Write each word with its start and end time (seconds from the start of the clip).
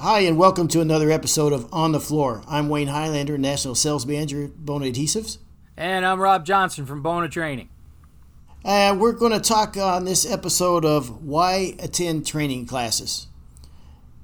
Hi, 0.00 0.20
and 0.20 0.38
welcome 0.38 0.68
to 0.68 0.80
another 0.80 1.10
episode 1.10 1.52
of 1.52 1.68
On 1.74 1.90
the 1.90 1.98
Floor. 1.98 2.44
I'm 2.46 2.68
Wayne 2.68 2.86
Highlander, 2.86 3.36
National 3.36 3.74
Sales 3.74 4.06
Manager 4.06 4.44
at 4.44 4.64
Bona 4.64 4.86
Adhesives. 4.86 5.38
And 5.76 6.06
I'm 6.06 6.20
Rob 6.20 6.46
Johnson 6.46 6.86
from 6.86 7.02
Bona 7.02 7.28
Training. 7.28 7.68
And 8.64 9.00
we're 9.00 9.10
going 9.10 9.32
to 9.32 9.40
talk 9.40 9.76
on 9.76 10.04
this 10.04 10.24
episode 10.24 10.84
of 10.84 11.24
why 11.24 11.74
attend 11.80 12.28
training 12.28 12.66
classes. 12.66 13.26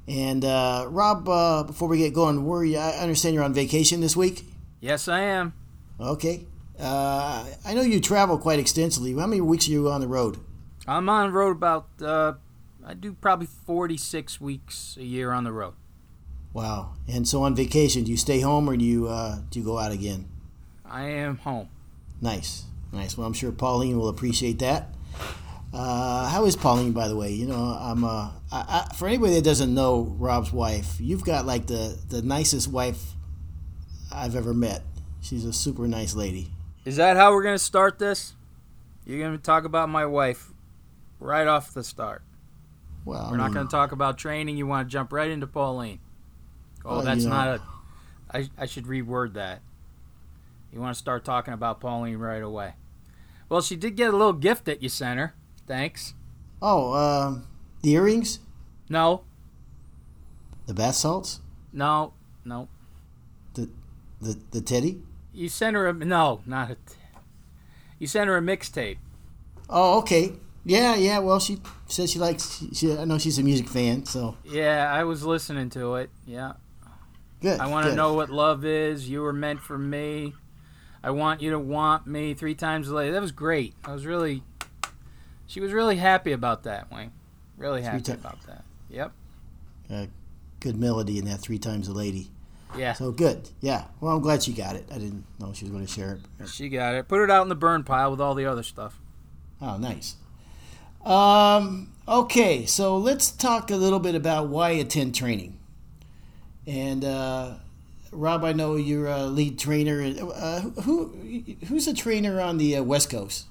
And 0.07 0.45
uh, 0.45 0.87
Rob, 0.89 1.29
uh, 1.29 1.65
before 1.65 1.89
we 1.89 1.99
get 1.99 2.15
going, 2.15 2.47
where 2.47 2.63
you, 2.63 2.79
I 2.79 2.91
understand 2.91 3.35
you're 3.35 3.43
on 3.43 3.53
vacation 3.53 4.01
this 4.01 4.17
week. 4.17 4.45
Yes, 4.81 5.09
I 5.09 5.23
am. 5.23 5.55
Okay. 5.99 6.47
Uh, 6.79 7.47
I 7.65 7.75
know 7.75 7.83
you 7.83 7.99
travel 7.99 8.39
quite 8.39 8.61
extensively. 8.61 9.13
How 9.13 9.27
many 9.27 9.41
weeks 9.41 9.67
are 9.67 9.73
you 9.73 9.91
on 9.91 10.01
the 10.01 10.07
road? 10.07 10.39
I'm 10.87 11.09
on 11.09 11.31
the 11.31 11.33
road 11.33 11.57
about 11.57 11.89
uh, 12.01 12.35
I 12.87 12.95
do 12.95 13.15
probably 13.15 13.47
46 13.47 14.41
weeks 14.41 14.97
a 15.01 15.05
year 15.05 15.33
on 15.33 15.45
the 15.45 15.53
road. 15.53 15.75
Wow. 16.53 16.95
And 17.09 17.27
so 17.27 17.43
on 17.43 17.55
vacation, 17.55 18.05
do 18.05 18.11
you 18.11 18.17
stay 18.17 18.41
home 18.41 18.69
or 18.69 18.77
do 18.77 18.85
you 18.85 19.09
uh, 19.09 19.39
do 19.51 19.59
you 19.59 19.65
go 19.65 19.79
out 19.79 19.91
again? 19.91 20.29
I 20.85 21.05
am 21.05 21.39
home. 21.39 21.69
Nice, 22.21 22.65
nice. 22.93 23.19
Well, 23.19 23.27
I'm 23.27 23.33
sure 23.33 23.51
Pauline 23.51 23.99
will 23.99 24.09
appreciate 24.09 24.61
that. 24.61 24.95
Uh, 25.73 26.29
how 26.29 26.45
is 26.45 26.55
Pauline, 26.55 26.93
by 26.93 27.09
the 27.09 27.17
way? 27.17 27.33
You 27.33 27.47
know, 27.47 27.57
I'm 27.57 28.05
uh, 28.05 28.31
I, 28.53 28.87
I, 28.91 28.95
for 28.95 29.09
anybody 29.09 29.35
that 29.35 29.45
doesn't 29.45 29.75
know 29.75 30.15
Rob's 30.19 30.53
wife, 30.53 31.01
you've 31.01 31.25
got 31.25 31.47
like 31.47 31.67
the 31.67 31.99
the 32.09 32.23
nicest 32.23 32.69
wife 32.69 33.15
I've 34.13 34.37
ever 34.37 34.55
met. 34.55 34.83
She's 35.21 35.45
a 35.45 35.53
super 35.53 35.89
nice 35.89 36.15
lady. 36.15 36.53
Is 36.85 36.97
that 36.97 37.17
how 37.17 37.33
we're 37.33 37.43
gonna 37.43 37.59
start 37.59 37.99
this? 37.99 38.35
You're 39.05 39.21
gonna 39.21 39.39
talk 39.39 39.65
about 39.65 39.89
my 39.89 40.07
wife 40.07 40.53
right 41.19 41.49
off 41.49 41.75
the 41.75 41.83
start. 41.83 42.23
Well, 43.05 43.29
we're 43.31 43.37
not 43.37 43.53
going 43.53 43.67
to 43.67 43.71
talk 43.71 43.93
about 43.93 44.17
training. 44.19 44.57
You 44.57 44.67
want 44.67 44.89
to 44.89 44.93
jump 44.93 45.13
right 45.13 45.31
into 45.31 45.47
Pauline. 45.47 46.01
Oh, 46.85 46.97
well, 46.97 47.03
that's 47.03 47.25
you 47.25 47.29
know, 47.29 47.37
not 47.37 47.49
a. 47.49 47.63
I, 48.37 48.49
I 48.59 48.67
should 48.67 48.85
reword 48.85 49.35
that. 49.35 49.61
You 50.73 50.81
want 50.81 50.95
to 50.95 50.99
start 50.99 51.25
talking 51.25 51.55
about 51.55 51.81
Pauline 51.81 52.17
right 52.17 52.43
away. 52.43 52.75
Well, 53.49 53.61
she 53.61 53.77
did 53.77 53.97
get 53.97 54.13
a 54.13 54.17
little 54.17 54.33
gift 54.33 54.65
that 54.65 54.83
you 54.83 54.89
sent 54.89 55.21
her. 55.21 55.35
Thanks. 55.67 56.15
Oh, 56.61 56.93
uh, 56.93 57.39
the 57.83 57.93
earrings? 57.93 58.41
No. 58.89 59.25
The 60.67 60.75
bath 60.75 60.97
salts? 60.97 61.41
No, 61.73 62.15
no. 62.45 62.69
The 63.53 63.69
the 64.21 64.39
the 64.51 64.61
teddy? 64.61 65.03
You 65.33 65.49
sent 65.49 65.77
her 65.77 65.89
a 65.89 65.93
no, 65.93 66.41
not 66.47 66.71
a. 66.71 66.75
T- 66.75 66.97
you 67.99 68.07
sent 68.07 68.29
her 68.29 68.37
a 68.37 68.41
mixtape. 68.41 68.97
Oh, 69.69 69.99
okay. 69.99 70.33
Yeah, 70.65 70.95
yeah. 70.95 71.19
Well, 71.19 71.39
she 71.41 71.61
says 71.87 72.11
she 72.11 72.19
likes. 72.19 72.65
She, 72.73 72.97
I 72.97 73.05
know 73.05 73.19
she's 73.19 73.39
a 73.39 73.43
music 73.43 73.69
fan, 73.69 74.07
so. 74.07 74.37
Yeah, 74.45 74.91
I 74.93 75.05
was 75.05 75.25
listening 75.25 75.71
to 75.71 75.97
it. 75.97 76.11
Yeah. 76.27 76.55
Good. 77.41 77.61
I 77.61 77.67
want 77.67 77.87
to 77.87 77.95
know 77.95 78.15
what 78.15 78.31
love 78.31 78.65
is. 78.65 79.09
You 79.09 79.21
were 79.21 79.33
meant 79.33 79.61
for 79.61 79.77
me. 79.77 80.33
I 81.03 81.11
want 81.11 81.43
you 81.43 81.51
to 81.51 81.59
want 81.59 82.07
me 82.07 82.33
three 82.33 82.55
times 82.55 82.89
later. 82.89 83.13
That 83.13 83.21
was 83.21 83.33
great. 83.33 83.75
I 83.85 83.93
was 83.93 84.07
really. 84.07 84.43
She 85.47 85.61
was 85.61 85.73
really 85.73 85.97
happy 85.97 86.33
about 86.33 86.63
that, 86.63 86.91
Wayne. 86.91 87.13
Really 87.59 87.83
happy 87.83 88.01
t- 88.01 88.13
about 88.13 88.43
that. 88.47 88.65
Yep. 88.89 89.13
Uh, 89.93 90.07
good 90.61 90.77
melody 90.77 91.19
in 91.19 91.27
that 91.27 91.41
three 91.41 91.59
times 91.59 91.89
a 91.89 91.93
lady. 91.93 92.31
Yeah. 92.77 92.95
So 92.95 93.13
good. 93.13 93.51
Yeah. 93.61 93.85
Well, 94.01 94.17
I'm 94.17 94.23
glad 94.23 94.43
she 94.43 94.55
got 94.55 94.77
it. 94.77 94.89
I 94.91 94.95
didn't 94.95 95.25
know 95.39 95.53
she 95.53 95.65
was 95.67 95.71
going 95.71 95.85
to 95.87 95.93
share 95.93 96.19
it. 96.41 96.49
She 96.49 96.71
got 96.71 96.95
it. 96.95 97.07
Put 97.07 97.23
it 97.23 97.31
out 97.31 97.43
in 97.43 97.51
the 97.51 97.55
burn 97.55 97.85
pile 97.85 98.11
with 98.11 98.21
all 98.23 98.35
the 98.35 98.47
other 98.47 98.63
stuff. 98.63 98.99
Oh, 99.61 99.77
nice. 99.77 100.17
Um, 101.05 101.93
okay, 102.09 102.65
so 102.67 102.97
let's 102.97 103.31
talk 103.31 103.71
a 103.71 103.77
little 103.77 103.99
bit 103.99 104.15
about 104.15 104.49
why 104.49 104.71
attend 104.71 105.15
training. 105.15 105.59
And 106.67 107.05
uh, 107.05 107.55
Rob, 108.11 108.45
I 108.45 108.53
know 108.53 108.77
you're 108.77 109.09
a 109.09 109.25
lead 109.25 109.59
trainer. 109.59 110.03
Uh, 110.03 110.61
who 110.61 111.09
who's 111.69 111.87
a 111.87 111.95
trainer 111.95 112.41
on 112.41 112.57
the 112.59 112.77
uh, 112.77 112.83
West 112.83 113.11
Coast? 113.11 113.47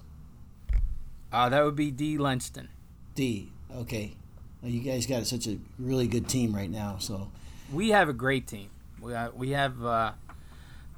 Uh, 1.32 1.50
that 1.50 1.64
would 1.64 1.76
be 1.76 1.92
D. 1.92 2.18
Lenston. 2.18 2.70
D. 3.16 3.52
Okay. 3.76 4.16
Well, 4.62 4.72
you 4.72 4.82
guys 4.82 5.06
got 5.06 5.26
such 5.28 5.48
a 5.48 5.58
really 5.78 6.08
good 6.08 6.28
team 6.28 6.56
right 6.56 6.70
now. 6.70 6.98
So 7.00 7.30
we 7.72 7.90
have 7.90 8.10
a 8.10 8.14
great 8.14 8.48
team. 8.48 8.70
We, 9.00 9.14
uh, 9.14 9.30
we 9.36 9.50
have 9.52 9.84
uh, 9.84 10.14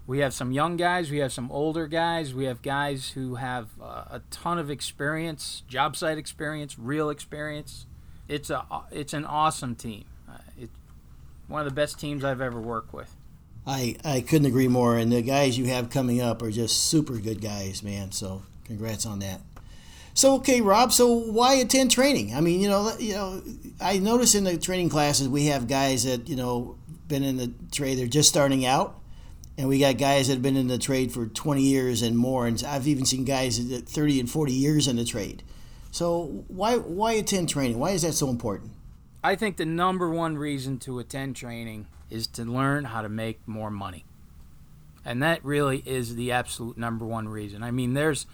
we 0.07 0.19
have 0.19 0.33
some 0.33 0.51
young 0.51 0.77
guys, 0.77 1.09
we 1.09 1.17
have 1.17 1.33
some 1.33 1.51
older 1.51 1.87
guys, 1.87 2.33
we 2.33 2.45
have 2.45 2.61
guys 2.61 3.09
who 3.09 3.35
have 3.35 3.69
uh, 3.81 4.03
a 4.11 4.21
ton 4.29 4.59
of 4.59 4.69
experience, 4.69 5.63
job 5.67 5.95
site 5.95 6.17
experience, 6.17 6.77
real 6.77 7.09
experience. 7.09 7.85
It's 8.27 8.49
a 8.49 8.65
it's 8.91 9.13
an 9.13 9.25
awesome 9.25 9.75
team. 9.75 10.05
Uh, 10.29 10.37
it's 10.59 10.71
one 11.47 11.61
of 11.61 11.65
the 11.65 11.73
best 11.73 11.99
teams 11.99 12.23
I've 12.23 12.41
ever 12.41 12.59
worked 12.59 12.93
with. 12.93 13.15
I 13.65 13.95
I 14.03 14.21
couldn't 14.21 14.47
agree 14.47 14.67
more. 14.67 14.97
And 14.97 15.11
the 15.11 15.21
guys 15.21 15.57
you 15.57 15.65
have 15.65 15.89
coming 15.89 16.21
up 16.21 16.41
are 16.41 16.51
just 16.51 16.85
super 16.85 17.17
good 17.17 17.41
guys, 17.41 17.81
man. 17.83 18.11
So 18.11 18.43
congrats 18.65 19.05
on 19.05 19.19
that. 19.19 19.41
So 20.13 20.35
okay, 20.35 20.61
Rob. 20.61 20.93
So 20.93 21.07
why 21.13 21.55
attend 21.55 21.91
training? 21.91 22.33
I 22.33 22.41
mean, 22.41 22.61
you 22.61 22.69
know, 22.69 22.95
you 22.99 23.13
know, 23.13 23.41
I 23.81 23.97
notice 23.99 24.33
in 24.33 24.43
the 24.43 24.57
training 24.57 24.89
classes 24.89 25.27
we 25.27 25.47
have 25.47 25.67
guys 25.67 26.03
that 26.03 26.29
you 26.29 26.35
know 26.35 26.77
been 27.07 27.23
in 27.23 27.37
the 27.37 27.51
trade. 27.71 27.97
They're 27.97 28.07
just 28.07 28.29
starting 28.29 28.65
out 28.65 28.99
and 29.57 29.69
we 29.69 29.79
got 29.79 29.97
guys 29.97 30.27
that 30.27 30.33
have 30.33 30.41
been 30.41 30.57
in 30.57 30.67
the 30.67 30.77
trade 30.77 31.11
for 31.11 31.27
20 31.27 31.61
years 31.61 32.01
and 32.01 32.17
more 32.17 32.45
and 32.45 32.63
i've 32.67 32.87
even 32.87 33.05
seen 33.05 33.23
guys 33.23 33.69
that 33.69 33.87
30 33.87 34.19
and 34.19 34.29
40 34.29 34.51
years 34.51 34.87
in 34.87 34.95
the 34.95 35.05
trade. 35.05 35.43
So 35.91 36.43
why 36.47 36.75
why 36.75 37.13
attend 37.13 37.49
training? 37.49 37.79
Why 37.79 37.91
is 37.91 38.01
that 38.01 38.13
so 38.13 38.29
important? 38.29 38.71
I 39.23 39.35
think 39.35 39.57
the 39.57 39.65
number 39.65 40.09
one 40.09 40.37
reason 40.37 40.77
to 40.79 40.99
attend 40.99 41.35
training 41.35 41.87
is 42.09 42.27
to 42.27 42.43
learn 42.43 42.85
how 42.85 43.01
to 43.01 43.09
make 43.09 43.47
more 43.47 43.71
money. 43.71 44.05
And 45.03 45.23
that 45.23 45.43
really 45.43 45.81
is 45.85 46.15
the 46.15 46.31
absolute 46.31 46.77
number 46.77 47.05
one 47.05 47.29
reason. 47.29 47.63
I 47.63 47.71
mean 47.71 47.93
there's 47.93 48.25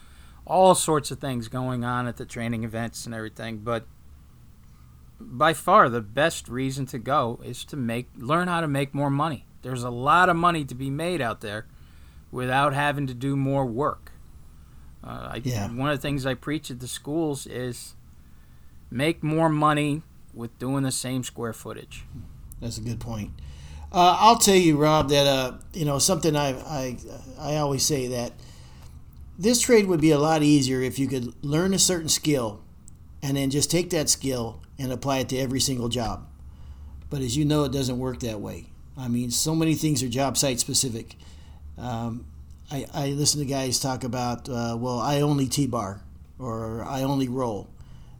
all 0.45 0.73
sorts 0.73 1.11
of 1.11 1.19
things 1.19 1.47
going 1.47 1.83
on 1.83 2.07
at 2.07 2.17
the 2.17 2.25
training 2.25 2.63
events 2.63 3.05
and 3.05 3.13
everything 3.13 3.59
but 3.59 3.85
by 5.19 5.53
far 5.53 5.87
the 5.87 6.01
best 6.01 6.47
reason 6.49 6.87
to 6.87 6.97
go 6.97 7.39
is 7.43 7.63
to 7.63 7.77
make 7.77 8.07
learn 8.17 8.47
how 8.47 8.59
to 8.59 8.67
make 8.67 8.91
more 8.91 9.11
money 9.11 9.45
there's 9.61 9.83
a 9.83 9.89
lot 9.89 10.29
of 10.29 10.35
money 10.35 10.65
to 10.65 10.75
be 10.75 10.89
made 10.89 11.21
out 11.21 11.41
there 11.41 11.65
without 12.31 12.73
having 12.73 13.07
to 13.07 13.13
do 13.13 13.35
more 13.35 13.65
work. 13.65 14.11
Uh, 15.03 15.31
I, 15.33 15.41
yeah. 15.43 15.67
One 15.71 15.89
of 15.89 15.97
the 15.97 16.01
things 16.01 16.25
I 16.25 16.33
preach 16.33 16.69
at 16.71 16.79
the 16.79 16.87
schools 16.87 17.47
is 17.47 17.95
make 18.89 19.23
more 19.23 19.49
money 19.49 20.03
with 20.33 20.57
doing 20.59 20.83
the 20.83 20.91
same 20.91 21.23
square 21.23 21.53
footage. 21.53 22.05
That's 22.61 22.77
a 22.77 22.81
good 22.81 22.99
point. 22.99 23.31
Uh, 23.91 24.15
I'll 24.19 24.37
tell 24.37 24.55
you, 24.55 24.77
Rob, 24.77 25.09
that 25.09 25.27
uh, 25.27 25.57
you 25.73 25.83
know 25.83 25.99
something 25.99 26.35
I, 26.35 26.49
I 26.59 26.97
I 27.37 27.55
always 27.57 27.83
say 27.83 28.07
that 28.07 28.31
this 29.37 29.59
trade 29.59 29.87
would 29.87 29.99
be 29.99 30.11
a 30.11 30.19
lot 30.19 30.43
easier 30.43 30.81
if 30.81 30.97
you 30.97 31.07
could 31.07 31.33
learn 31.43 31.73
a 31.73 31.79
certain 31.79 32.07
skill 32.07 32.61
and 33.23 33.35
then 33.35 33.49
just 33.49 33.69
take 33.69 33.89
that 33.89 34.07
skill 34.07 34.61
and 34.77 34.91
apply 34.91 35.19
it 35.19 35.29
to 35.29 35.37
every 35.37 35.59
single 35.59 35.89
job. 35.89 36.27
But 37.09 37.21
as 37.21 37.35
you 37.35 37.43
know, 37.43 37.65
it 37.65 37.71
doesn't 37.71 37.99
work 37.99 38.19
that 38.21 38.39
way. 38.39 38.67
I 38.97 39.07
mean, 39.07 39.31
so 39.31 39.55
many 39.55 39.75
things 39.75 40.03
are 40.03 40.09
job 40.09 40.37
site 40.37 40.59
specific. 40.59 41.15
Um, 41.77 42.25
I, 42.71 42.85
I 42.93 43.07
listen 43.09 43.39
to 43.39 43.45
guys 43.45 43.79
talk 43.79 44.03
about, 44.03 44.47
uh, 44.47 44.77
well, 44.79 44.99
I 44.99 45.21
only 45.21 45.47
T 45.47 45.67
bar 45.67 46.01
or 46.39 46.83
I 46.83 47.03
only 47.03 47.27
roll. 47.27 47.69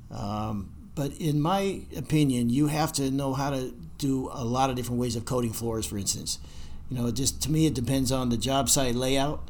Um, 0.09 0.71
but 0.95 1.13
in 1.17 1.41
my 1.41 1.81
opinion, 1.95 2.49
you 2.49 2.67
have 2.67 2.91
to 2.93 3.09
know 3.11 3.33
how 3.33 3.49
to 3.49 3.73
do 3.97 4.29
a 4.33 4.43
lot 4.43 4.69
of 4.69 4.75
different 4.75 4.99
ways 4.99 5.15
of 5.15 5.25
coating 5.25 5.53
floors, 5.53 5.85
for 5.85 5.97
instance. 5.97 6.39
You 6.89 6.97
know, 6.97 7.11
just 7.11 7.41
to 7.43 7.51
me, 7.51 7.65
it 7.65 7.73
depends 7.73 8.11
on 8.11 8.29
the 8.29 8.37
job 8.37 8.69
site 8.69 8.95
layout, 8.95 9.49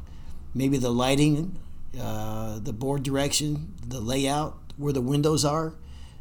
maybe 0.54 0.78
the 0.78 0.90
lighting, 0.90 1.58
uh, 2.00 2.60
the 2.60 2.72
board 2.72 3.02
direction, 3.02 3.74
the 3.86 4.00
layout, 4.00 4.56
where 4.76 4.92
the 4.92 5.00
windows 5.00 5.44
are. 5.44 5.74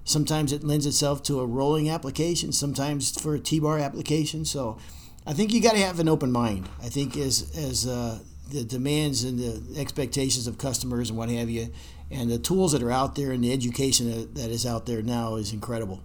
Sometimes 0.03 0.51
it 0.51 0.63
lends 0.63 0.85
itself 0.85 1.21
to 1.23 1.39
a 1.39 1.45
rolling 1.45 1.89
application, 1.89 2.51
sometimes 2.51 3.19
for 3.19 3.35
a 3.35 3.39
T-bar 3.39 3.79
application. 3.79 4.45
So 4.45 4.77
I 5.25 5.33
think 5.33 5.53
you 5.53 5.61
got 5.61 5.73
to 5.73 5.79
have 5.79 5.99
an 5.99 6.09
open 6.09 6.31
mind. 6.31 6.67
I 6.81 6.89
think 6.89 7.15
as 7.15 7.51
as 7.55 7.85
uh, 7.85 8.19
the 8.49 8.63
demands 8.63 9.23
and 9.23 9.39
the 9.39 9.79
expectations 9.79 10.47
of 10.47 10.57
customers 10.57 11.09
and 11.09 11.17
what 11.17 11.29
have 11.29 11.49
you, 11.49 11.71
and 12.09 12.29
the 12.29 12.39
tools 12.39 12.71
that 12.73 12.83
are 12.83 12.91
out 12.91 13.15
there 13.15 13.31
and 13.31 13.43
the 13.43 13.53
education 13.53 14.09
that, 14.11 14.35
that 14.35 14.49
is 14.49 14.65
out 14.65 14.85
there 14.85 15.01
now 15.01 15.35
is 15.35 15.53
incredible. 15.53 16.03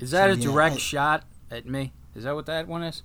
Is 0.00 0.10
that 0.12 0.28
so, 0.28 0.32
a 0.32 0.36
yeah, 0.36 0.50
direct 0.50 0.76
I, 0.76 0.78
shot 0.78 1.24
at 1.50 1.66
me? 1.66 1.92
Is 2.14 2.24
that 2.24 2.34
what 2.34 2.46
that 2.46 2.66
one 2.66 2.82
is? 2.82 3.02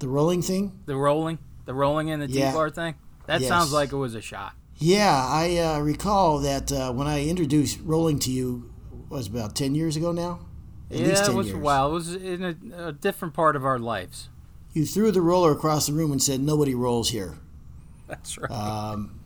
The 0.00 0.08
rolling 0.08 0.42
thing? 0.42 0.80
The 0.86 0.96
rolling, 0.96 1.38
the 1.64 1.74
rolling 1.74 2.08
in 2.08 2.20
the 2.20 2.28
yeah. 2.28 2.50
T-bar 2.50 2.70
thing. 2.70 2.94
That 3.26 3.40
yes. 3.40 3.48
sounds 3.48 3.72
like 3.72 3.92
it 3.92 3.96
was 3.96 4.14
a 4.14 4.20
shot. 4.20 4.54
Yeah, 4.76 5.26
I 5.28 5.56
uh, 5.56 5.80
recall 5.80 6.38
that 6.40 6.70
uh, 6.70 6.92
when 6.92 7.06
I 7.06 7.26
introduced 7.26 7.80
rolling 7.82 8.18
to 8.20 8.30
you 8.30 8.67
was 9.08 9.26
about 9.26 9.54
10 9.54 9.74
years 9.74 9.96
ago 9.96 10.12
now? 10.12 10.40
At 10.90 10.98
yeah, 10.98 11.30
it 11.30 11.34
was 11.34 11.48
years. 11.48 11.58
a 11.58 11.60
while. 11.60 11.90
It 11.90 11.94
was 11.94 12.14
in 12.14 12.44
a, 12.44 12.88
a, 12.88 12.92
different 12.92 13.34
part 13.34 13.56
of 13.56 13.64
our 13.64 13.78
lives. 13.78 14.28
You 14.72 14.86
threw 14.86 15.10
the 15.10 15.20
roller 15.20 15.52
across 15.52 15.86
the 15.86 15.92
room 15.92 16.12
and 16.12 16.22
said, 16.22 16.40
nobody 16.40 16.74
rolls 16.74 17.10
here. 17.10 17.34
That's 18.06 18.38
right. 18.38 18.50
Um, 18.50 19.20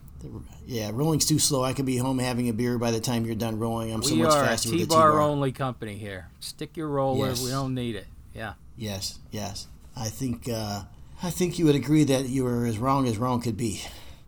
yeah, 0.67 0.91
rolling's 0.93 1.27
too 1.27 1.39
slow. 1.39 1.63
I 1.65 1.73
could 1.73 1.87
be 1.87 1.97
home 1.97 2.19
having 2.19 2.49
a 2.49 2.53
beer 2.53 2.79
by 2.79 2.91
the 2.91 3.01
time 3.01 3.25
you're 3.25 3.35
done 3.35 3.59
rolling. 3.59 3.93
I'm 3.93 4.01
we 4.01 4.07
so 4.07 4.15
much 4.17 4.33
faster 4.33 4.71
with 4.71 4.81
the 4.81 4.87
T-bar. 4.87 5.21
only 5.21 5.53
company 5.53 5.97
here. 5.97 6.29
Stick 6.41 6.77
your 6.77 6.89
roller. 6.89 7.29
Yes. 7.29 7.45
We 7.45 7.51
don't 7.51 7.75
need 7.75 7.97
it. 7.97 8.07
Yeah. 8.35 8.55
Yes, 8.77 9.19
yes. 9.31 9.67
I 9.97 10.09
think 10.09 10.49
uh, 10.49 10.83
I 11.23 11.31
think 11.31 11.59
you 11.59 11.67
would 11.67 11.75
agree 11.75 12.05
that 12.05 12.29
you 12.29 12.45
were 12.45 12.65
as 12.65 12.79
wrong 12.79 13.07
as 13.07 13.19
wrong 13.19 13.41
could 13.41 13.57
be. 13.57 13.83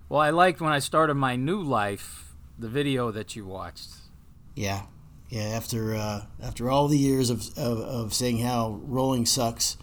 Well, 0.08 0.20
I 0.20 0.30
liked 0.30 0.60
when 0.60 0.72
I 0.72 0.78
started 0.78 1.14
my 1.14 1.36
new 1.36 1.62
life 1.62 2.34
the 2.58 2.68
video 2.68 3.10
that 3.10 3.34
you 3.34 3.46
watched. 3.46 3.88
Yeah, 4.54 4.82
yeah. 5.34 5.42
After 5.42 5.94
uh, 5.96 6.22
after 6.40 6.70
all 6.70 6.86
the 6.86 6.96
years 6.96 7.28
of, 7.28 7.46
of, 7.58 7.78
of 7.81 8.14
saying 8.14 8.38
how 8.38 8.81
rolling 8.84 9.26
sucks, 9.26 9.76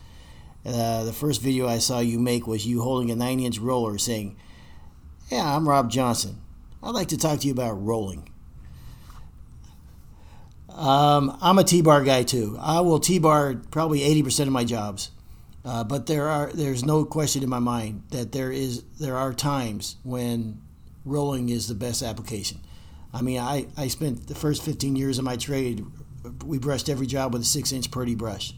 uh, 0.65 1.03
the 1.03 1.11
first 1.11 1.41
video 1.41 1.67
I 1.67 1.79
saw 1.79 1.99
you 1.99 2.19
make 2.19 2.47
was 2.47 2.65
you 2.65 2.81
holding 2.81 3.11
a 3.11 3.15
nine 3.15 3.41
inch 3.41 3.59
roller, 3.59 3.97
saying, 3.97 4.37
"Yeah, 5.29 5.55
I'm 5.55 5.67
Rob 5.67 5.91
Johnson. 5.91 6.41
I'd 6.81 6.95
like 6.95 7.09
to 7.09 7.17
talk 7.17 7.39
to 7.41 7.47
you 7.47 7.53
about 7.53 7.73
rolling." 7.73 8.29
Um, 10.69 11.37
I'm 11.41 11.59
a 11.59 11.65
T-bar 11.65 12.03
guy 12.05 12.23
too. 12.23 12.57
I 12.59 12.79
will 12.79 12.99
T-bar 12.99 13.55
probably 13.71 13.99
80% 13.99 14.47
of 14.47 14.53
my 14.53 14.63
jobs. 14.63 15.11
Uh, 15.65 15.83
but 15.83 16.07
there 16.07 16.29
are 16.29 16.49
there's 16.53 16.85
no 16.85 17.03
question 17.03 17.43
in 17.43 17.49
my 17.49 17.59
mind 17.59 18.03
that 18.11 18.31
there 18.31 18.51
is 18.51 18.83
there 18.99 19.17
are 19.17 19.33
times 19.33 19.97
when 20.03 20.61
rolling 21.05 21.49
is 21.49 21.67
the 21.67 21.75
best 21.75 22.01
application. 22.01 22.59
I 23.13 23.21
mean, 23.21 23.39
I, 23.39 23.67
I 23.77 23.87
spent 23.87 24.27
the 24.27 24.35
first 24.35 24.63
15 24.63 24.95
years 24.95 25.17
of 25.17 25.25
my 25.25 25.35
trade, 25.35 25.85
we 26.45 26.59
brushed 26.59 26.89
every 26.89 27.07
job 27.07 27.33
with 27.33 27.41
a 27.41 27.45
six 27.45 27.71
inch 27.71 27.91
Purdy 27.91 28.15
brush. 28.15 28.53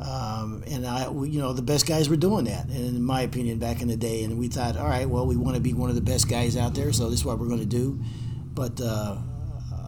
Um, 0.00 0.64
and 0.66 0.84
I, 0.84 1.08
we, 1.08 1.30
you 1.30 1.38
know, 1.38 1.52
the 1.52 1.62
best 1.62 1.86
guys 1.86 2.08
were 2.08 2.16
doing 2.16 2.46
that, 2.46 2.68
in 2.70 3.02
my 3.02 3.20
opinion, 3.20 3.58
back 3.58 3.82
in 3.82 3.88
the 3.88 3.96
day. 3.96 4.24
And 4.24 4.36
we 4.38 4.48
thought, 4.48 4.76
all 4.76 4.88
right, 4.88 5.08
well, 5.08 5.26
we 5.26 5.36
want 5.36 5.54
to 5.54 5.60
be 5.60 5.74
one 5.74 5.90
of 5.90 5.94
the 5.94 6.02
best 6.02 6.28
guys 6.28 6.56
out 6.56 6.74
there, 6.74 6.92
so 6.92 7.08
this 7.08 7.20
is 7.20 7.24
what 7.24 7.38
we're 7.38 7.46
going 7.46 7.60
to 7.60 7.66
do. 7.66 8.00
But 8.52 8.80
uh, 8.80 9.18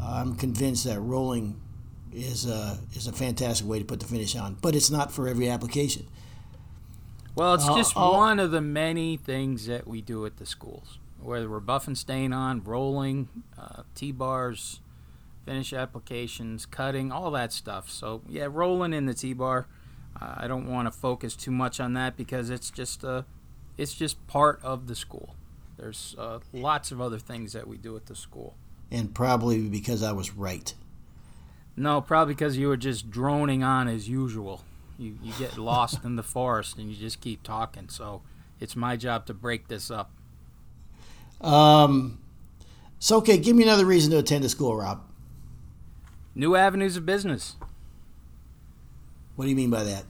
I'm 0.03 0.37
convinced 0.37 0.85
that 0.85 1.01
rolling 1.01 1.61
is 2.13 2.47
a, 2.47 2.79
is 2.95 3.09
a 3.09 3.13
fantastic 3.13 3.67
way 3.67 3.81
to 3.81 3.85
put 3.85 3.99
the 3.99 4.07
finish 4.07 4.37
on, 4.37 4.57
but 4.63 4.77
it's 4.77 4.91
not 4.91 5.11
for 5.11 5.27
every 5.27 5.49
application. 5.49 6.07
Well, 7.35 7.55
it's 7.55 7.67
just 7.67 7.97
uh, 7.97 8.11
one 8.11 8.39
of 8.39 8.53
the 8.53 8.61
many 8.61 9.17
things 9.17 9.67
that 9.67 9.89
we 9.89 10.01
do 10.01 10.25
at 10.27 10.37
the 10.37 10.47
schools, 10.47 10.99
whether 11.25 11.49
we're 11.49 11.61
buffing 11.61 11.97
stain 11.97 12.33
on, 12.33 12.63
rolling, 12.63 13.29
uh, 13.59 13.83
T-bars, 13.95 14.81
finish 15.45 15.73
applications, 15.73 16.67
cutting, 16.67 17.11
all 17.11 17.31
that 17.33 17.53
stuff. 17.53 17.91
So 17.91 18.23
yeah, 18.29 18.47
rolling 18.51 18.93
in 18.93 19.07
the 19.07 19.15
T-bar. 19.15 19.67
Uh, 20.21 20.35
I 20.37 20.47
don't 20.47 20.71
want 20.71 20.87
to 20.87 20.93
focus 20.93 21.35
too 21.35 21.51
much 21.51 21.81
on 21.81 21.95
that 21.95 22.17
because 22.17 22.51
it's 22.51 22.71
just 22.71 23.05
uh, 23.05 23.23
it's 23.77 23.95
just 23.95 24.25
part 24.27 24.61
of 24.63 24.87
the 24.87 24.95
school. 24.95 25.35
There's 25.77 26.15
uh, 26.19 26.39
lots 26.53 26.93
of 26.93 27.01
other 27.01 27.19
things 27.19 27.53
that 27.53 27.67
we 27.67 27.77
do 27.77 27.97
at 27.97 28.07
the 28.07 28.15
school. 28.15 28.55
And 28.91 29.13
probably 29.13 29.69
because 29.69 30.03
I 30.03 30.13
was 30.13 30.33
right. 30.35 30.73
No, 31.77 32.01
probably 32.01 32.35
because 32.35 32.57
you 32.57 32.69
were 32.69 32.77
just 32.77 33.11
droning 33.11 33.65
on 33.65 33.89
as 33.89 34.09
usual. 34.09 34.63
You 34.99 35.19
you 35.23 35.33
get 35.39 35.59
lost 35.59 36.01
in 36.05 36.17
the 36.17 36.23
forest 36.23 36.79
and 36.79 36.91
you 36.91 36.97
just 36.97 37.21
keep 37.21 37.43
talking. 37.43 37.89
So 37.89 38.23
it's 38.61 38.77
my 38.77 38.97
job 38.97 39.27
to 39.27 39.35
break 39.35 39.69
this 39.69 39.91
up. 39.91 40.11
Um, 41.45 42.19
so 42.99 43.19
okay, 43.19 43.37
give 43.39 43.55
me 43.55 43.63
another 43.63 43.85
reason 43.85 44.11
to 44.13 44.19
attend 44.19 44.45
a 44.45 44.49
school, 44.49 44.77
Rob. 44.77 45.03
New 46.35 46.57
avenues 46.57 46.97
of 46.97 47.05
business. 47.05 47.57
What 49.37 49.45
do 49.45 49.51
you 49.51 49.57
mean 49.57 49.71
by 49.71 49.85
that? 49.85 50.05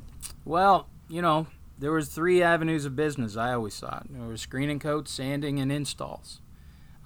Well, 0.44 0.86
you 1.08 1.20
know, 1.20 1.48
there 1.78 1.92
was 1.92 2.08
three 2.08 2.42
avenues 2.42 2.84
of 2.84 2.94
business. 2.94 3.36
I 3.36 3.52
always 3.52 3.78
thought 3.78 4.06
there 4.08 4.28
was 4.28 4.40
screening 4.40 4.78
coats, 4.78 5.10
sanding, 5.10 5.58
and 5.58 5.72
installs. 5.72 6.40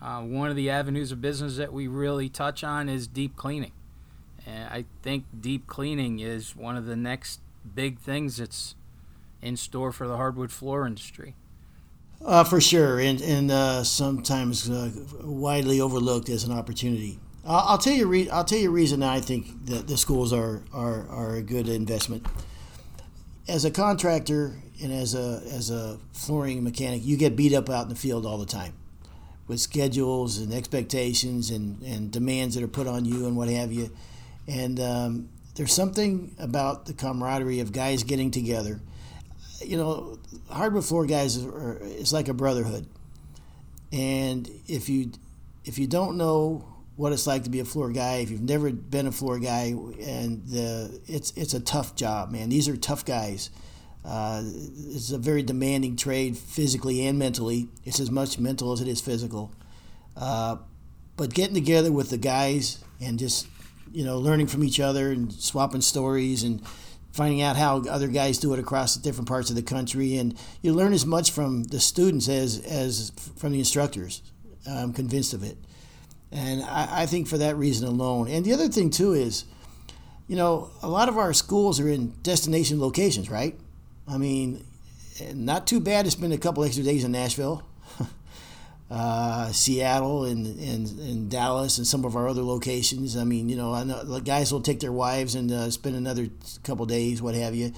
Uh, 0.00 0.20
one 0.20 0.50
of 0.50 0.56
the 0.56 0.70
avenues 0.70 1.10
of 1.10 1.20
business 1.20 1.56
that 1.56 1.72
we 1.72 1.88
really 1.88 2.28
touch 2.28 2.62
on 2.62 2.88
is 2.88 3.06
deep 3.06 3.34
cleaning. 3.34 3.72
And 4.46 4.68
I 4.68 4.84
think 5.02 5.24
deep 5.40 5.66
cleaning 5.66 6.20
is 6.20 6.54
one 6.54 6.76
of 6.76 6.86
the 6.86 6.96
next 6.96 7.40
big 7.74 7.98
things 7.98 8.36
that's 8.36 8.74
in 9.42 9.56
store 9.56 9.90
for 9.90 10.06
the 10.06 10.16
hardwood 10.16 10.52
floor 10.52 10.86
industry. 10.86 11.34
Uh, 12.24 12.42
for 12.42 12.60
sure, 12.60 12.98
and 12.98 13.20
and 13.22 13.50
uh, 13.50 13.84
sometimes 13.84 14.68
uh, 14.68 14.90
widely 15.22 15.80
overlooked 15.80 16.28
as 16.28 16.44
an 16.44 16.52
opportunity. 16.52 17.18
I'll, 17.46 17.78
tell 17.78 17.94
you. 17.94 18.06
Re- 18.06 18.28
I'll 18.28 18.44
tell 18.44 18.58
you 18.58 18.68
a 18.68 18.72
reason 18.72 19.02
I 19.02 19.20
think 19.20 19.66
that 19.66 19.86
the 19.86 19.96
schools 19.96 20.32
are, 20.32 20.62
are 20.72 21.08
are 21.08 21.36
a 21.36 21.42
good 21.42 21.68
investment. 21.68 22.26
As 23.46 23.64
a 23.64 23.70
contractor 23.70 24.56
and 24.82 24.92
as 24.92 25.14
a 25.14 25.42
as 25.50 25.70
a 25.70 25.98
flooring 26.12 26.62
mechanic, 26.62 27.02
you 27.04 27.16
get 27.16 27.36
beat 27.36 27.54
up 27.54 27.70
out 27.70 27.84
in 27.84 27.88
the 27.88 27.94
field 27.94 28.26
all 28.26 28.36
the 28.36 28.46
time, 28.46 28.74
with 29.46 29.60
schedules 29.60 30.38
and 30.38 30.52
expectations 30.52 31.50
and 31.50 31.80
and 31.82 32.10
demands 32.10 32.56
that 32.56 32.64
are 32.64 32.68
put 32.68 32.86
on 32.86 33.04
you 33.04 33.26
and 33.26 33.36
what 33.36 33.48
have 33.48 33.72
you. 33.72 33.90
And 34.46 34.80
um, 34.80 35.28
there's 35.54 35.72
something 35.72 36.34
about 36.38 36.86
the 36.86 36.92
camaraderie 36.92 37.60
of 37.60 37.72
guys 37.72 38.02
getting 38.02 38.30
together. 38.30 38.80
You 39.60 39.76
know, 39.76 40.18
hardwood 40.50 40.84
floor 40.84 41.06
guys 41.06 41.44
are, 41.44 41.78
it's 41.82 42.12
like 42.12 42.28
a 42.28 42.34
brotherhood. 42.34 42.86
And 43.92 44.48
if 44.66 44.88
you 44.88 45.12
if 45.64 45.78
you 45.78 45.86
don't 45.86 46.16
know 46.16 46.64
what 46.96 47.12
it's 47.12 47.26
like 47.26 47.44
to 47.44 47.50
be 47.50 47.60
a 47.60 47.64
floor 47.64 47.90
guy, 47.90 48.16
if 48.16 48.30
you've 48.30 48.42
never 48.42 48.70
been 48.70 49.06
a 49.06 49.12
floor 49.12 49.38
guy, 49.38 49.74
and 50.00 50.46
the 50.46 51.00
it's 51.06 51.32
it's 51.36 51.54
a 51.54 51.60
tough 51.60 51.94
job, 51.94 52.30
man. 52.30 52.48
These 52.48 52.68
are 52.68 52.76
tough 52.76 53.04
guys. 53.04 53.50
Uh, 54.04 54.42
it's 54.44 55.10
a 55.10 55.18
very 55.18 55.42
demanding 55.42 55.96
trade 55.96 56.36
physically 56.36 57.06
and 57.06 57.18
mentally. 57.18 57.68
It's 57.84 58.00
as 58.00 58.10
much 58.10 58.38
mental 58.38 58.72
as 58.72 58.80
it 58.80 58.88
is 58.88 59.00
physical. 59.00 59.52
Uh, 60.16 60.56
but 61.16 61.34
getting 61.34 61.54
together 61.54 61.92
with 61.92 62.10
the 62.10 62.16
guys 62.16 62.82
and 63.00 63.18
just 63.18 63.46
you 63.92 64.04
know, 64.04 64.18
learning 64.18 64.46
from 64.46 64.64
each 64.64 64.80
other 64.80 65.10
and 65.10 65.32
swapping 65.32 65.80
stories 65.80 66.42
and 66.42 66.62
finding 67.18 67.42
out 67.42 67.56
how 67.56 67.82
other 67.90 68.06
guys 68.06 68.38
do 68.38 68.54
it 68.54 68.60
across 68.60 68.94
the 68.94 69.02
different 69.02 69.26
parts 69.26 69.50
of 69.50 69.56
the 69.56 69.62
country. 69.62 70.16
And 70.18 70.38
you 70.62 70.72
learn 70.72 70.92
as 70.92 71.04
much 71.04 71.32
from 71.32 71.64
the 71.64 71.80
students 71.80 72.28
as, 72.28 72.64
as 72.64 73.10
from 73.36 73.50
the 73.50 73.58
instructors. 73.58 74.22
I'm 74.70 74.92
convinced 74.92 75.34
of 75.34 75.42
it. 75.42 75.58
And 76.30 76.62
I, 76.62 77.02
I 77.02 77.06
think 77.06 77.26
for 77.26 77.36
that 77.38 77.56
reason 77.56 77.88
alone. 77.88 78.28
And 78.28 78.44
the 78.44 78.52
other 78.52 78.68
thing, 78.68 78.90
too, 78.90 79.14
is, 79.14 79.46
you 80.28 80.36
know, 80.36 80.70
a 80.80 80.88
lot 80.88 81.08
of 81.08 81.18
our 81.18 81.32
schools 81.32 81.80
are 81.80 81.88
in 81.88 82.14
destination 82.22 82.80
locations, 82.80 83.28
right? 83.28 83.58
I 84.06 84.16
mean, 84.16 84.64
not 85.34 85.66
too 85.66 85.80
bad 85.80 86.04
to 86.04 86.12
spend 86.12 86.32
a 86.32 86.38
couple 86.38 86.62
extra 86.62 86.84
days 86.84 87.02
in 87.02 87.10
Nashville 87.10 87.64
uh, 88.90 89.52
Seattle 89.52 90.24
and, 90.24 90.46
and, 90.58 90.98
and 91.00 91.30
Dallas 91.30 91.78
and 91.78 91.86
some 91.86 92.04
of 92.04 92.16
our 92.16 92.28
other 92.28 92.42
locations. 92.42 93.16
I 93.16 93.24
mean, 93.24 93.48
you 93.48 93.56
know, 93.56 93.74
I 93.74 93.84
know 93.84 94.02
the 94.02 94.20
guys 94.20 94.52
will 94.52 94.62
take 94.62 94.80
their 94.80 94.92
wives 94.92 95.34
and 95.34 95.52
uh, 95.52 95.70
spend 95.70 95.96
another 95.96 96.28
couple 96.62 96.86
days, 96.86 97.20
what 97.20 97.34
have 97.34 97.54
you. 97.54 97.72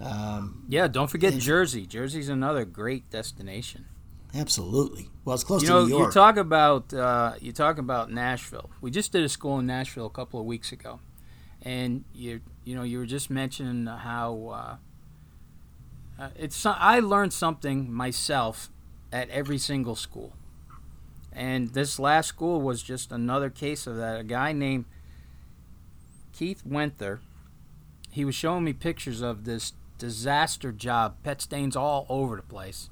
Um, 0.00 0.64
yeah, 0.68 0.86
don't 0.86 1.10
forget 1.10 1.32
and, 1.32 1.42
Jersey. 1.42 1.84
Jersey's 1.84 2.28
another 2.28 2.64
great 2.64 3.10
destination. 3.10 3.86
Absolutely. 4.34 5.08
Well, 5.24 5.34
it's 5.34 5.42
close 5.42 5.62
you 5.62 5.68
to 5.68 5.74
know, 5.74 5.84
New 5.84 5.98
York. 5.98 6.06
You 6.08 6.12
talk 6.12 6.36
about 6.36 6.94
uh, 6.94 7.32
you 7.40 7.52
talk 7.52 7.78
about 7.78 8.12
Nashville. 8.12 8.70
We 8.80 8.90
just 8.90 9.10
did 9.10 9.24
a 9.24 9.28
school 9.28 9.58
in 9.58 9.66
Nashville 9.66 10.06
a 10.06 10.10
couple 10.10 10.38
of 10.38 10.46
weeks 10.46 10.70
ago, 10.70 11.00
and 11.62 12.04
you 12.14 12.40
you 12.64 12.76
know 12.76 12.82
you 12.82 12.98
were 12.98 13.06
just 13.06 13.30
mentioning 13.30 13.86
how 13.86 14.78
uh, 16.18 16.22
uh 16.22 16.28
it's. 16.36 16.64
I 16.64 17.00
learned 17.00 17.32
something 17.32 17.90
myself 17.90 18.70
at 19.12 19.28
every 19.30 19.58
single 19.58 19.96
school. 19.96 20.34
And 21.32 21.72
this 21.74 21.98
last 21.98 22.28
school 22.28 22.60
was 22.60 22.82
just 22.82 23.12
another 23.12 23.50
case 23.50 23.86
of 23.86 23.96
that. 23.96 24.20
A 24.20 24.24
guy 24.24 24.52
named 24.52 24.86
Keith 26.32 26.62
Wenther, 26.66 27.20
he 28.10 28.24
was 28.24 28.34
showing 28.34 28.64
me 28.64 28.72
pictures 28.72 29.20
of 29.20 29.44
this 29.44 29.72
disaster 29.98 30.72
job, 30.72 31.16
pet 31.22 31.40
stains 31.42 31.76
all 31.76 32.06
over 32.08 32.36
the 32.36 32.42
place. 32.42 32.90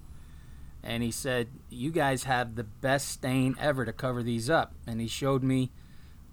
And 0.83 1.03
he 1.03 1.11
said, 1.11 1.49
You 1.71 1.91
guys 1.91 2.25
have 2.25 2.55
the 2.55 2.65
best 2.65 3.09
stain 3.09 3.57
ever 3.59 3.85
to 3.85 3.93
cover 3.93 4.23
these 4.23 4.49
up. 4.49 4.75
And 4.87 5.01
he 5.01 5.09
showed 5.09 5.43
me 5.43 5.73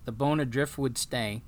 the 0.05 0.11
Bona 0.11 0.45
driftwood 0.45 0.97
stain 0.97 1.41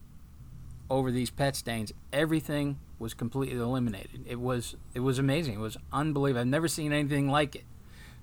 over 0.90 1.12
these 1.12 1.30
pet 1.30 1.56
stains. 1.56 1.92
Everything 2.12 2.80
was 2.98 3.14
completely 3.14 3.60
eliminated. 3.60 4.26
It 4.28 4.40
was 4.40 4.76
it 4.94 5.02
was 5.02 5.20
amazing. 5.20 5.56
It 5.56 5.60
was 5.60 5.78
unbelievable. 5.92 6.42
I've 6.42 6.48
never 6.48 6.68
seen 6.68 6.94
anything 6.94 7.30
like 7.30 7.56
it. 7.56 7.66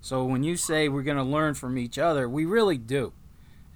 So 0.03 0.25
when 0.25 0.43
you 0.43 0.57
say 0.57 0.89
we're 0.89 1.03
going 1.03 1.17
to 1.17 1.23
learn 1.23 1.55
from 1.55 1.79
each 1.79 1.97
other, 1.97 2.29
we 2.29 2.45
really 2.45 2.77
do. 2.77 3.13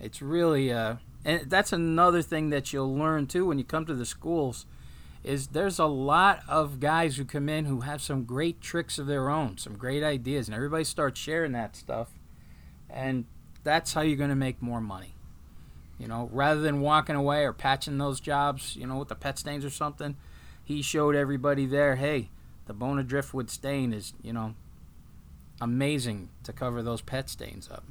It's 0.01 0.21
really, 0.21 0.73
uh, 0.73 0.97
and 1.25 1.49
that's 1.49 1.73
another 1.73 2.21
thing 2.21 2.51
that 2.51 2.73
you'll 2.73 2.95
learn 2.95 3.27
too 3.27 3.47
when 3.47 3.59
you 3.59 3.65
come 3.65 3.87
to 3.87 3.95
the 3.95 4.05
schools, 4.05 4.67
is 5.23 5.49
there's 5.49 5.79
a 5.79 5.87
lot 5.87 6.41
of 6.49 6.81
guys 6.81 7.17
who 7.17 7.25
come 7.25 7.49
in 7.49 7.65
who 7.65 7.83
have 7.83 8.03
some 8.03 8.25
great 8.25 8.61
tricks 8.61 8.99
of 8.99 9.07
their 9.07 9.31
own, 9.31 9.57
some 9.57 9.77
great 9.77 10.03
ideas, 10.03 10.49
and 10.49 10.55
everybody 10.55 10.83
starts 10.85 11.19
sharing 11.19 11.53
that 11.53 11.77
stuff, 11.77 12.11
and 12.91 13.25
that's 13.63 13.93
how 13.93 14.01
you're 14.01 14.17
going 14.17 14.31
to 14.31 14.37
make 14.37 14.61
more 14.61 14.81
money. 14.81 15.15
You 15.99 16.09
know, 16.09 16.29
rather 16.33 16.61
than 16.61 16.81
walking 16.81 17.17
away 17.17 17.45
or 17.45 17.53
patching 17.53 17.99
those 17.99 18.21
jobs, 18.21 18.77
you 18.77 18.87
know, 18.87 18.99
with 18.99 19.09
the 19.09 19.15
pet 19.15 19.39
stains 19.39 19.65
or 19.65 19.71
something, 19.71 20.17
he 20.63 20.83
showed 20.83 21.15
everybody 21.15 21.67
there, 21.67 21.95
hey, 21.97 22.31
the 22.67 22.75
Bona 22.75 23.05
driftwood 23.05 23.49
stain 23.49 23.93
is, 23.93 24.13
you 24.23 24.33
know, 24.33 24.55
amazing 25.61 26.29
to 26.45 26.53
cover 26.53 26.83
those 26.83 27.01
pet 27.01 27.29
stains 27.29 27.69
up. 27.71 27.85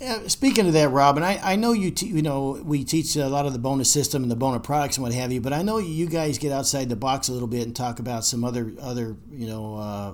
Yeah, 0.00 0.28
speaking 0.28 0.66
of 0.68 0.74
that, 0.74 0.90
Robin, 0.90 1.24
I, 1.24 1.40
I 1.42 1.56
know 1.56 1.72
you 1.72 1.90
te- 1.90 2.06
you 2.06 2.22
know 2.22 2.60
we 2.64 2.84
teach 2.84 3.16
a 3.16 3.26
lot 3.26 3.46
of 3.46 3.52
the 3.52 3.58
bonus 3.58 3.92
system 3.92 4.22
and 4.22 4.30
the 4.30 4.36
bonus 4.36 4.64
products 4.64 4.96
and 4.96 5.02
what 5.02 5.12
have 5.12 5.32
you, 5.32 5.40
but 5.40 5.52
I 5.52 5.62
know 5.62 5.78
you 5.78 6.06
guys 6.06 6.38
get 6.38 6.52
outside 6.52 6.88
the 6.88 6.96
box 6.96 7.28
a 7.28 7.32
little 7.32 7.48
bit 7.48 7.66
and 7.66 7.74
talk 7.74 7.98
about 7.98 8.24
some 8.24 8.44
other 8.44 8.72
other 8.80 9.16
you 9.32 9.48
know 9.48 9.76
uh, 9.76 10.12